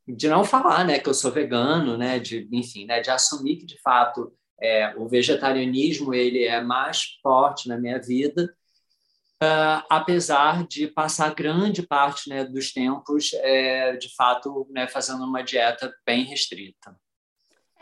de 0.09 0.29
não 0.29 0.45
falar, 0.45 0.85
né, 0.85 0.99
que 0.99 1.09
eu 1.09 1.15
sou 1.15 1.31
vegano, 1.31 1.97
né, 1.97 2.19
de 2.19 2.49
enfim, 2.51 2.87
né, 2.87 3.01
de 3.01 3.11
assumir 3.11 3.57
que 3.57 3.67
de 3.67 3.79
fato 3.81 4.33
é, 4.61 4.95
o 4.97 5.09
vegetarianismo 5.09 6.15
ele 6.15 6.45
é 6.45 6.61
mais 6.61 7.19
forte 7.23 7.69
na 7.69 7.77
minha 7.77 8.01
vida, 8.01 8.53
uh, 9.43 9.85
apesar 9.91 10.65
de 10.67 10.87
passar 10.87 11.35
grande 11.35 11.83
parte 11.83 12.29
né, 12.29 12.45
dos 12.45 12.73
tempos, 12.73 13.33
é, 13.35 13.97
de 13.97 14.15
fato, 14.15 14.67
né, 14.71 14.87
fazendo 14.87 15.25
uma 15.25 15.43
dieta 15.43 15.93
bem 16.07 16.25
restrita. 16.25 16.97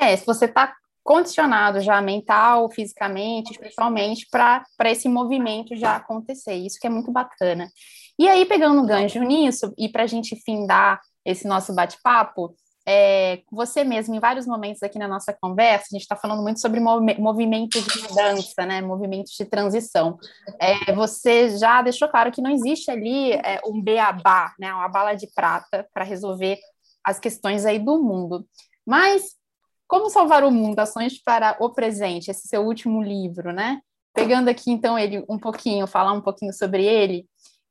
É, 0.00 0.16
se 0.16 0.24
você 0.24 0.46
está 0.46 0.74
condicionado 1.02 1.80
já 1.80 2.00
mental, 2.00 2.70
fisicamente, 2.70 3.52
especialmente 3.52 4.26
para 4.30 4.90
esse 4.90 5.08
movimento 5.08 5.76
já 5.76 5.96
acontecer, 5.96 6.54
isso 6.54 6.78
que 6.80 6.86
é 6.86 6.90
muito 6.90 7.10
bacana. 7.10 7.68
E 8.18 8.28
aí, 8.28 8.44
pegando 8.44 8.80
um 8.80 8.86
gancho 8.86 9.20
nisso, 9.22 9.72
e 9.78 9.88
para 9.88 10.04
a 10.04 10.06
gente 10.06 10.36
findar 10.44 11.00
esse 11.24 11.46
nosso 11.46 11.74
bate-papo, 11.74 12.54
é, 12.86 13.42
você 13.52 13.84
mesmo, 13.84 14.14
em 14.14 14.20
vários 14.20 14.46
momentos 14.46 14.82
aqui 14.82 14.98
na 14.98 15.06
nossa 15.06 15.32
conversa, 15.32 15.86
a 15.90 15.94
gente 15.94 16.02
está 16.02 16.16
falando 16.16 16.42
muito 16.42 16.60
sobre 16.60 16.80
mov 16.80 17.02
movimentos 17.18 17.84
de 17.84 18.02
mudança, 18.02 18.66
né, 18.66 18.80
movimentos 18.80 19.32
de 19.32 19.44
transição. 19.44 20.18
É, 20.58 20.92
você 20.92 21.56
já 21.56 21.82
deixou 21.82 22.08
claro 22.08 22.32
que 22.32 22.42
não 22.42 22.50
existe 22.50 22.90
ali 22.90 23.32
é, 23.32 23.60
um 23.66 23.82
beabá, 23.82 24.54
né, 24.58 24.72
uma 24.72 24.88
bala 24.88 25.14
de 25.14 25.26
prata 25.34 25.86
para 25.92 26.04
resolver 26.04 26.58
as 27.04 27.18
questões 27.18 27.66
aí 27.66 27.78
do 27.78 28.02
mundo. 28.02 28.46
Mas 28.86 29.39
como 29.90 30.08
salvar 30.08 30.44
o 30.44 30.52
mundo? 30.52 30.78
Ações 30.78 31.20
para 31.20 31.56
o 31.58 31.68
presente, 31.68 32.30
esse 32.30 32.46
seu 32.46 32.62
último 32.62 33.02
livro, 33.02 33.52
né? 33.52 33.80
Pegando 34.14 34.48
aqui 34.48 34.70
então 34.70 34.96
ele 34.96 35.24
um 35.28 35.36
pouquinho, 35.36 35.84
falar 35.84 36.12
um 36.12 36.20
pouquinho 36.20 36.52
sobre 36.52 36.84
ele. 36.86 37.26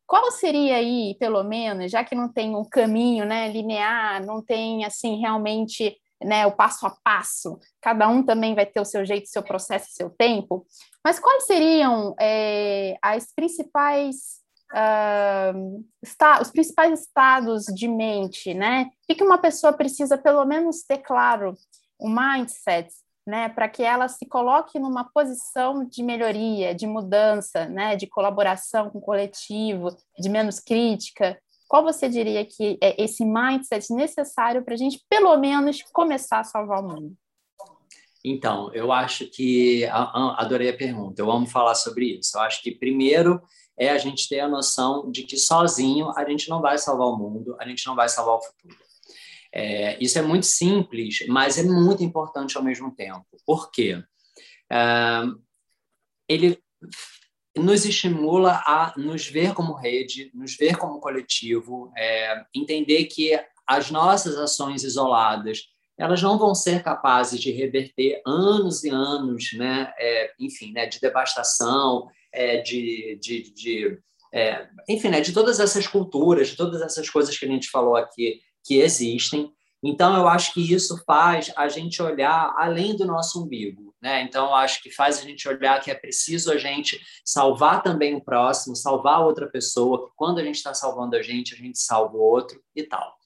Qual 0.05 0.29
seria 0.31 0.75
aí, 0.75 1.15
pelo 1.17 1.41
menos, 1.43 1.89
já 1.89 2.03
que 2.03 2.15
não 2.15 2.27
tem 2.27 2.57
um 2.57 2.65
caminho, 2.65 3.25
né, 3.25 3.47
linear, 3.49 4.25
não 4.25 4.43
tem 4.43 4.83
assim 4.83 5.21
realmente, 5.21 5.95
né, 6.21 6.45
o 6.45 6.51
passo 6.51 6.85
a 6.85 6.89
passo. 7.01 7.57
Cada 7.79 8.09
um 8.09 8.21
também 8.21 8.53
vai 8.53 8.65
ter 8.65 8.81
o 8.81 8.85
seu 8.85 9.05
jeito, 9.05 9.29
seu 9.29 9.41
processo, 9.41 9.87
seu 9.91 10.09
tempo. 10.09 10.65
Mas 11.01 11.19
quais 11.19 11.45
seriam 11.45 12.15
é, 12.19 12.97
as 13.01 13.33
principais 13.33 14.41
uh, 14.73 15.85
está, 16.03 16.41
os 16.41 16.51
principais 16.51 16.99
estados 16.99 17.65
de 17.65 17.87
mente, 17.87 18.53
né? 18.53 18.89
O 19.09 19.15
que 19.15 19.23
uma 19.23 19.37
pessoa 19.37 19.71
precisa 19.71 20.17
pelo 20.17 20.43
menos 20.43 20.83
ter 20.83 20.97
claro 20.97 21.55
o 21.99 22.09
mindset 22.09 22.89
né, 23.29 23.47
para 23.47 23.69
que 23.69 23.83
ela 23.83 24.07
se 24.07 24.25
coloque 24.25 24.79
numa 24.79 25.03
posição 25.03 25.85
de 25.85 26.01
melhoria, 26.01 26.73
de 26.73 26.87
mudança, 26.87 27.67
né, 27.67 27.95
de 27.95 28.07
colaboração 28.07 28.89
com 28.89 28.97
o 28.97 29.01
coletivo, 29.01 29.95
de 30.17 30.29
menos 30.29 30.59
crítica. 30.59 31.39
Qual 31.67 31.83
você 31.83 32.09
diria 32.09 32.43
que 32.43 32.79
é 32.81 33.01
esse 33.01 33.23
mindset 33.23 33.93
necessário 33.93 34.65
para 34.65 34.73
a 34.73 34.77
gente, 34.77 35.05
pelo 35.07 35.37
menos, 35.37 35.83
começar 35.93 36.39
a 36.39 36.43
salvar 36.43 36.83
o 36.83 36.87
mundo? 36.87 37.15
Então, 38.25 38.73
eu 38.73 38.91
acho 38.91 39.27
que 39.27 39.85
adorei 39.85 40.69
a 40.69 40.75
pergunta. 40.75 41.21
Eu 41.21 41.31
amo 41.31 41.45
falar 41.45 41.75
sobre 41.75 42.17
isso. 42.17 42.35
Eu 42.35 42.41
acho 42.41 42.63
que 42.63 42.71
primeiro 42.71 43.39
é 43.77 43.89
a 43.89 43.97
gente 43.97 44.27
ter 44.27 44.39
a 44.39 44.47
noção 44.47 45.09
de 45.09 45.23
que 45.23 45.37
sozinho 45.37 46.11
a 46.17 46.27
gente 46.27 46.49
não 46.49 46.61
vai 46.61 46.77
salvar 46.77 47.07
o 47.07 47.15
mundo, 47.15 47.55
a 47.59 47.67
gente 47.67 47.85
não 47.85 47.95
vai 47.95 48.09
salvar 48.09 48.35
o 48.35 48.41
futuro. 48.41 48.88
É, 49.53 50.01
isso 50.03 50.17
é 50.19 50.21
muito 50.21 50.45
simples, 50.45 51.25
mas 51.27 51.57
é 51.57 51.63
muito 51.63 52.03
importante 52.03 52.57
ao 52.57 52.63
mesmo 52.63 52.93
tempo. 52.95 53.25
Por 53.45 53.71
quê? 53.71 54.01
É, 54.71 55.23
ele 56.27 56.59
nos 57.57 57.85
estimula 57.85 58.61
a 58.65 58.93
nos 58.95 59.27
ver 59.27 59.53
como 59.53 59.73
rede, 59.73 60.31
nos 60.33 60.55
ver 60.55 60.77
como 60.77 60.99
coletivo, 60.99 61.91
é, 61.97 62.45
entender 62.53 63.05
que 63.05 63.31
as 63.67 63.91
nossas 63.91 64.37
ações 64.37 64.83
isoladas 64.83 65.63
elas 65.99 66.21
não 66.21 66.39
vão 66.39 66.55
ser 66.55 66.81
capazes 66.81 67.41
de 67.41 67.51
reverter 67.51 68.21
anos 68.25 68.85
e 68.85 68.89
anos, 68.89 69.51
né, 69.53 69.93
é, 69.99 70.31
enfim, 70.39 70.71
né, 70.71 70.85
de 70.85 70.97
devastação, 70.97 72.07
é, 72.31 72.61
de, 72.61 73.19
de, 73.21 73.53
de 73.53 73.99
é, 74.33 74.69
enfim, 74.87 75.09
né, 75.09 75.19
de 75.19 75.33
todas 75.33 75.59
essas 75.59 75.87
culturas, 75.87 76.47
de 76.47 76.55
todas 76.55 76.81
essas 76.81 77.09
coisas 77.09 77.37
que 77.37 77.45
a 77.45 77.49
gente 77.49 77.69
falou 77.69 77.97
aqui 77.97 78.39
que 78.63 78.75
existem. 78.75 79.51
Então, 79.83 80.15
eu 80.15 80.27
acho 80.27 80.53
que 80.53 80.73
isso 80.73 81.01
faz 81.05 81.51
a 81.55 81.67
gente 81.69 82.01
olhar 82.01 82.53
além 82.57 82.95
do 82.95 83.05
nosso 83.05 83.43
umbigo. 83.43 83.93
Né? 84.01 84.23
Então, 84.23 84.53
acho 84.55 84.81
que 84.81 84.91
faz 84.91 85.19
a 85.19 85.21
gente 85.21 85.47
olhar 85.47 85.81
que 85.81 85.91
é 85.91 85.95
preciso 85.95 86.51
a 86.51 86.57
gente 86.57 86.99
salvar 87.23 87.81
também 87.81 88.15
o 88.15 88.23
próximo, 88.23 88.75
salvar 88.75 89.21
outra 89.21 89.47
pessoa, 89.49 90.05
que 90.05 90.11
quando 90.15 90.39
a 90.39 90.43
gente 90.43 90.55
está 90.55 90.73
salvando 90.73 91.15
a 91.15 91.21
gente, 91.21 91.53
a 91.53 91.57
gente 91.57 91.79
salva 91.79 92.15
o 92.15 92.21
outro 92.21 92.61
e 92.75 92.83
tal. 92.83 93.17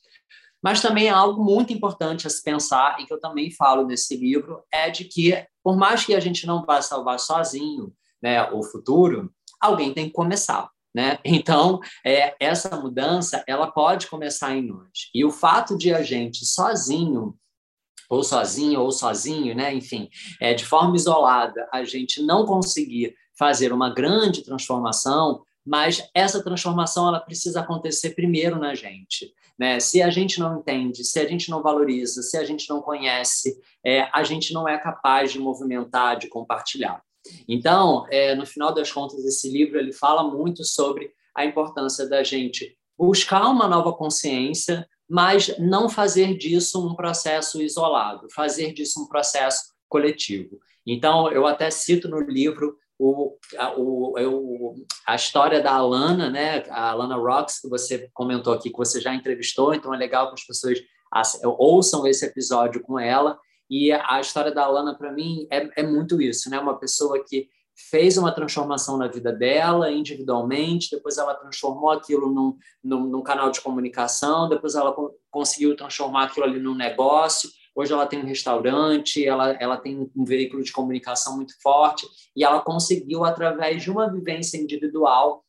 Mas 0.64 0.82
também 0.82 1.08
é 1.08 1.12
algo 1.12 1.44
muito 1.44 1.74
importante 1.74 2.26
a 2.26 2.30
se 2.30 2.42
pensar, 2.42 2.98
e 3.00 3.06
que 3.06 3.14
eu 3.14 3.20
também 3.20 3.52
falo 3.52 3.86
nesse 3.86 4.16
livro, 4.16 4.64
é 4.72 4.90
de 4.90 5.04
que, 5.04 5.46
por 5.62 5.76
mais 5.76 6.06
que 6.06 6.16
a 6.16 6.20
gente 6.20 6.48
não 6.48 6.64
vá 6.64 6.82
salvar 6.82 7.20
sozinho 7.20 7.94
né, 8.22 8.50
o 8.52 8.64
futuro, 8.64 9.30
alguém 9.60 9.94
tem 9.94 10.08
que 10.08 10.14
começar. 10.14 10.70
Né? 10.94 11.18
Então, 11.26 11.80
é, 12.06 12.36
essa 12.40 12.76
mudança 12.80 13.44
ela 13.48 13.68
pode 13.72 14.08
começar 14.08 14.56
em 14.56 14.68
nós. 14.68 15.10
E 15.14 15.26
o 15.26 15.32
fato 15.32 15.78
de 15.78 15.94
a 15.94 16.02
gente 16.02 16.46
sozinho, 16.46 17.36
ou 18.10 18.24
sozinho, 18.24 18.82
ou 18.82 18.92
sozinho, 18.92 19.56
né? 19.56 19.74
enfim, 19.74 20.10
é, 20.40 20.54
de 20.54 20.66
forma 20.66 20.96
isolada, 20.96 21.68
a 21.74 21.84
gente 21.84 22.22
não 22.22 22.46
conseguir 22.46 23.16
fazer 23.38 23.74
uma 23.74 23.94
grande 23.94 24.44
transformação, 24.44 25.44
mas 25.66 26.08
essa 26.14 26.44
transformação 26.44 27.08
ela 27.08 27.20
precisa 27.20 27.62
acontecer 27.62 28.12
primeiro 28.12 28.60
na 28.60 28.76
gente. 28.76 29.34
Né? 29.58 29.80
Se 29.80 30.02
a 30.02 30.10
gente 30.10 30.40
não 30.40 30.60
entende, 30.60 31.04
se 31.04 31.20
a 31.20 31.28
gente 31.28 31.50
não 31.50 31.62
valoriza, 31.62 32.22
se 32.22 32.38
a 32.38 32.44
gente 32.44 32.70
não 32.70 32.82
conhece, 32.82 33.60
é, 33.84 34.10
a 34.14 34.24
gente 34.24 34.54
não 34.54 34.68
é 34.68 34.78
capaz 34.78 35.32
de 35.32 35.40
movimentar, 35.40 36.18
de 36.18 36.28
compartilhar. 36.28 37.02
Então, 37.48 38.06
é, 38.10 38.36
no 38.36 38.46
final 38.46 38.74
das 38.74 38.92
contas, 38.92 39.24
esse 39.26 39.50
livro 39.50 39.78
ele 39.78 39.94
fala 39.94 40.24
muito 40.24 40.64
sobre 40.64 41.12
a 41.36 41.46
importância 41.46 42.08
da 42.08 42.24
gente 42.24 42.78
buscar 42.98 43.48
uma 43.50 43.68
nova 43.68 43.94
consciência, 43.94 44.88
mas 45.10 45.58
não 45.58 45.90
fazer 45.90 46.38
disso 46.38 46.86
um 46.86 46.96
processo 46.96 47.62
isolado, 47.62 48.28
fazer 48.34 48.74
disso 48.74 49.02
um 49.02 49.08
processo 49.08 49.74
coletivo. 49.90 50.60
Então, 50.86 51.32
eu 51.32 51.46
até 51.46 51.70
cito 51.70 52.08
no 52.08 52.20
livro 52.20 52.78
o, 53.00 53.38
a, 53.58 53.74
o, 53.78 54.76
a 55.06 55.16
história 55.16 55.62
da 55.62 55.74
Alana, 55.74 56.30
né? 56.30 56.64
a 56.70 56.92
Alana 56.92 57.16
Rocks, 57.16 57.60
que 57.60 57.70
você 57.70 58.10
comentou 58.14 58.54
aqui, 58.54 58.70
que 58.70 58.78
você 58.78 59.02
já 59.02 59.14
entrevistou, 59.14 59.74
então 59.74 59.94
é 59.94 59.98
legal 59.98 60.28
que 60.28 60.36
as 60.36 60.46
pessoas 60.46 60.80
ouçam 61.44 62.08
esse 62.08 62.26
episódio 62.26 62.82
com 62.82 63.00
ela. 63.00 63.38
E 63.70 63.92
a 63.92 64.20
história 64.20 64.54
da 64.54 64.64
Alana, 64.64 64.96
para 64.96 65.12
mim, 65.12 65.48
é, 65.52 65.82
é 65.82 65.84
muito 65.84 66.22
isso, 66.22 66.50
né? 66.50 66.60
Uma 66.60 66.78
pessoa 66.78 67.24
que 67.24 67.50
fez 67.76 68.18
uma 68.18 68.32
transformação 68.32 68.98
na 68.98 69.08
vida 69.08 69.32
dela 69.32 69.92
individualmente, 69.92 70.92
depois 70.92 71.18
ela 71.18 71.34
transformou 71.34 71.90
aquilo 71.90 72.32
num, 72.32 72.58
num, 72.84 73.06
num 73.08 73.22
canal 73.22 73.50
de 73.50 73.62
comunicação, 73.62 74.48
depois 74.48 74.76
ela 74.76 74.94
co 74.94 75.12
conseguiu 75.32 75.76
transformar 75.76 76.26
aquilo 76.26 76.46
ali 76.46 76.60
num 76.60 76.76
negócio. 76.76 77.50
Hoje 77.76 77.92
ela 77.92 78.06
tem 78.06 78.22
um 78.22 78.26
restaurante, 78.26 79.26
ela, 79.26 79.52
ela 79.54 79.78
tem 79.78 80.12
um 80.16 80.24
veículo 80.24 80.64
de 80.64 80.72
comunicação 80.72 81.36
muito 81.36 81.60
forte 81.60 82.06
e 82.36 82.44
ela 82.44 82.62
conseguiu, 82.62 83.26
através 83.26 83.82
de 83.82 83.90
uma 83.90 84.12
vivência 84.12 84.58
individual, 84.58 85.44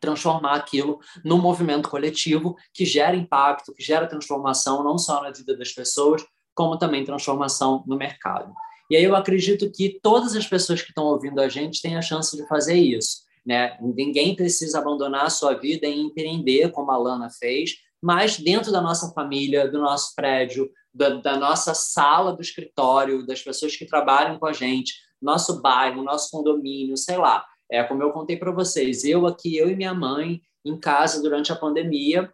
transformar 0.00 0.54
aquilo 0.54 0.98
num 1.22 1.38
movimento 1.38 1.90
coletivo 1.90 2.56
que 2.72 2.86
gera 2.86 3.14
impacto, 3.14 3.74
que 3.74 3.82
gera 3.82 4.08
transformação 4.08 4.82
não 4.82 4.96
só 4.96 5.22
na 5.22 5.30
vida 5.30 5.54
das 5.54 5.72
pessoas, 5.72 6.24
como 6.54 6.78
também 6.78 7.04
transformação 7.04 7.82
no 7.86 7.96
mercado. 7.96 8.52
E 8.90 8.96
aí 8.96 9.04
eu 9.04 9.16
acredito 9.16 9.70
que 9.70 9.98
todas 10.02 10.36
as 10.36 10.46
pessoas 10.46 10.82
que 10.82 10.90
estão 10.90 11.04
ouvindo 11.04 11.40
a 11.40 11.48
gente 11.48 11.80
têm 11.80 11.96
a 11.96 12.02
chance 12.02 12.36
de 12.36 12.46
fazer 12.46 12.76
isso. 12.76 13.22
Né? 13.44 13.76
Ninguém 13.80 14.36
precisa 14.36 14.78
abandonar 14.78 15.26
a 15.26 15.30
sua 15.30 15.54
vida 15.54 15.86
e 15.86 15.98
empreender, 15.98 16.70
como 16.70 16.90
a 16.90 16.96
Lana 16.96 17.28
fez, 17.30 17.76
mas 18.02 18.38
dentro 18.38 18.70
da 18.70 18.80
nossa 18.80 19.12
família, 19.12 19.70
do 19.70 19.80
nosso 19.80 20.14
prédio, 20.14 20.70
da, 20.92 21.10
da 21.10 21.36
nossa 21.36 21.72
sala 21.74 22.32
do 22.32 22.42
escritório, 22.42 23.26
das 23.26 23.40
pessoas 23.40 23.76
que 23.76 23.86
trabalham 23.86 24.38
com 24.38 24.46
a 24.46 24.52
gente, 24.52 24.94
nosso 25.20 25.62
bairro, 25.62 26.02
nosso 26.02 26.30
condomínio, 26.30 26.96
sei 26.96 27.16
lá. 27.16 27.44
É 27.70 27.82
como 27.84 28.02
eu 28.02 28.10
contei 28.10 28.36
para 28.36 28.50
vocês, 28.50 29.04
eu 29.04 29.26
aqui, 29.26 29.56
eu 29.56 29.70
e 29.70 29.76
minha 29.76 29.94
mãe, 29.94 30.42
em 30.64 30.78
casa 30.78 31.22
durante 31.22 31.52
a 31.52 31.56
pandemia, 31.56 32.30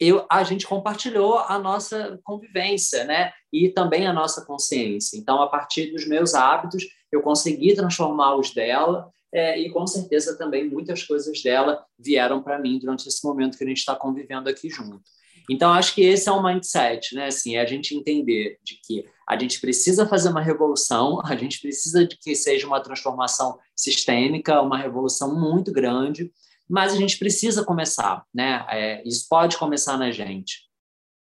eu, 0.00 0.24
a 0.30 0.42
gente 0.42 0.66
compartilhou 0.66 1.38
a 1.38 1.58
nossa 1.58 2.18
convivência, 2.24 3.04
né? 3.04 3.30
E 3.52 3.68
também 3.68 4.06
a 4.06 4.12
nossa 4.12 4.44
consciência. 4.46 5.18
Então, 5.18 5.42
a 5.42 5.46
partir 5.46 5.92
dos 5.92 6.08
meus 6.08 6.34
hábitos, 6.34 6.84
eu 7.12 7.20
consegui 7.20 7.74
transformar 7.74 8.34
os 8.36 8.50
dela, 8.52 9.10
é, 9.32 9.60
e 9.60 9.70
com 9.70 9.86
certeza 9.86 10.36
também 10.36 10.68
muitas 10.68 11.02
coisas 11.04 11.40
dela 11.42 11.84
vieram 11.98 12.42
para 12.42 12.58
mim 12.58 12.78
durante 12.78 13.06
esse 13.06 13.24
momento 13.24 13.58
que 13.58 13.62
a 13.62 13.66
gente 13.66 13.78
está 13.78 13.94
convivendo 13.94 14.48
aqui 14.48 14.70
junto. 14.70 15.02
Então, 15.48 15.72
acho 15.72 15.94
que 15.94 16.02
esse 16.02 16.28
é 16.28 16.32
o 16.32 16.42
mindset, 16.42 17.14
né? 17.14 17.26
Assim, 17.26 17.56
é 17.56 17.60
a 17.60 17.66
gente 17.66 17.94
entender 17.94 18.58
de 18.62 18.80
que 18.84 19.04
a 19.28 19.38
gente 19.38 19.60
precisa 19.60 20.06
fazer 20.06 20.30
uma 20.30 20.40
revolução, 20.40 21.20
a 21.24 21.36
gente 21.36 21.60
precisa 21.60 22.06
de 22.06 22.16
que 22.16 22.34
seja 22.34 22.66
uma 22.66 22.80
transformação 22.80 23.58
sistêmica, 23.76 24.62
uma 24.62 24.78
revolução 24.78 25.38
muito 25.38 25.72
grande, 25.72 26.32
mas 26.70 26.92
a 26.92 26.96
gente 26.96 27.18
precisa 27.18 27.64
começar, 27.64 28.24
né? 28.32 28.64
É, 28.70 29.02
isso 29.06 29.26
pode 29.28 29.58
começar 29.58 29.98
na 29.98 30.12
gente. 30.12 30.70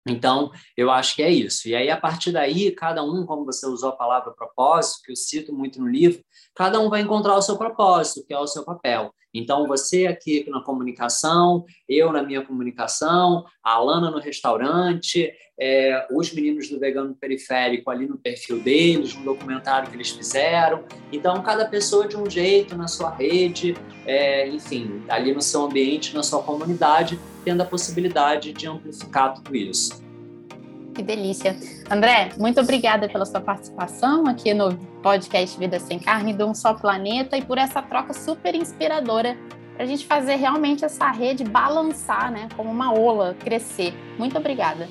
Então, 0.07 0.51
eu 0.77 0.91
acho 0.91 1.15
que 1.15 1.23
é 1.23 1.31
isso. 1.31 1.69
E 1.69 1.75
aí, 1.75 1.91
a 1.91 1.97
partir 1.97 2.33
daí, 2.33 2.71
cada 2.71 3.03
um, 3.03 3.27
como 3.27 3.45
você 3.45 3.67
usou 3.67 3.91
a 3.91 3.97
palavra 3.97 4.33
propósito, 4.33 5.03
que 5.05 5.13
eu 5.13 5.17
cito 5.17 5.53
muito 5.53 5.81
no 5.81 5.89
livro, 5.89 6.23
cada 6.55 6.81
um 6.81 6.89
vai 6.89 7.03
encontrar 7.03 7.37
o 7.37 7.43
seu 7.43 7.57
propósito, 7.57 8.25
que 8.27 8.33
é 8.33 8.39
o 8.39 8.47
seu 8.47 8.65
papel. 8.65 9.15
Então, 9.33 9.69
você 9.69 10.07
aqui 10.07 10.49
na 10.49 10.63
comunicação, 10.63 11.65
eu 11.89 12.13
na 12.13 12.23
minha 12.23 12.45
comunicação, 12.45 13.45
a 13.63 13.75
Alana 13.75 14.11
no 14.11 14.19
restaurante, 14.19 15.33
é, 15.61 16.07
os 16.11 16.33
meninos 16.33 16.71
do 16.71 16.81
Vegano 16.81 17.15
Periférico 17.15 17.91
ali 17.91 18.07
no 18.07 18.17
perfil 18.17 18.61
deles, 18.61 19.15
no 19.15 19.23
documentário 19.23 19.91
que 19.91 19.97
eles 19.97 20.09
fizeram. 20.09 20.85
Então, 21.13 21.43
cada 21.43 21.67
pessoa 21.67 22.09
de 22.09 22.17
um 22.17 22.29
jeito 22.29 22.75
na 22.75 22.89
sua 22.89 23.15
rede, 23.15 23.77
é, 24.07 24.49
enfim, 24.49 25.03
ali 25.09 25.35
no 25.35 25.43
seu 25.43 25.63
ambiente, 25.63 26.15
na 26.15 26.23
sua 26.23 26.43
comunidade, 26.43 27.21
tendo 27.45 27.61
a 27.63 27.67
possibilidade 27.67 28.55
de 28.55 28.67
amplificar 28.67 29.35
tudo 29.35 29.55
isso. 29.55 30.03
Que 30.95 31.03
delícia. 31.03 31.57
André, 31.91 32.31
muito 32.39 32.61
obrigada 32.61 33.09
pela 33.09 33.25
sua 33.25 33.41
participação 33.41 34.27
aqui 34.27 34.53
no 34.55 34.77
podcast 35.03 35.59
Vida 35.59 35.79
Sem 35.79 35.99
Carne 35.99 36.33
do 36.33 36.47
Um 36.47 36.55
Só 36.55 36.75
Planeta 36.75 37.37
e 37.37 37.43
por 37.43 37.59
essa 37.59 37.81
troca 37.81 38.13
super 38.13 38.55
inspiradora 38.55 39.37
para 39.75 39.85
a 39.85 39.87
gente 39.87 40.05
fazer 40.05 40.37
realmente 40.37 40.85
essa 40.85 41.11
rede 41.11 41.45
balançar, 41.45 42.31
né, 42.31 42.49
como 42.57 42.71
uma 42.71 42.93
ola, 42.93 43.35
crescer. 43.39 43.95
Muito 44.19 44.37
obrigada. 44.37 44.87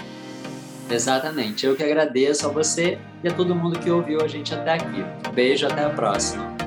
Exatamente. 0.89 1.65
Eu 1.65 1.75
que 1.75 1.83
agradeço 1.83 2.47
a 2.47 2.49
você 2.49 2.97
e 3.23 3.27
a 3.27 3.33
todo 3.33 3.55
mundo 3.55 3.79
que 3.79 3.89
ouviu 3.89 4.21
a 4.21 4.27
gente 4.27 4.53
até 4.53 4.73
aqui. 4.73 5.03
Beijo, 5.33 5.67
até 5.67 5.85
a 5.85 5.89
próxima. 5.89 6.58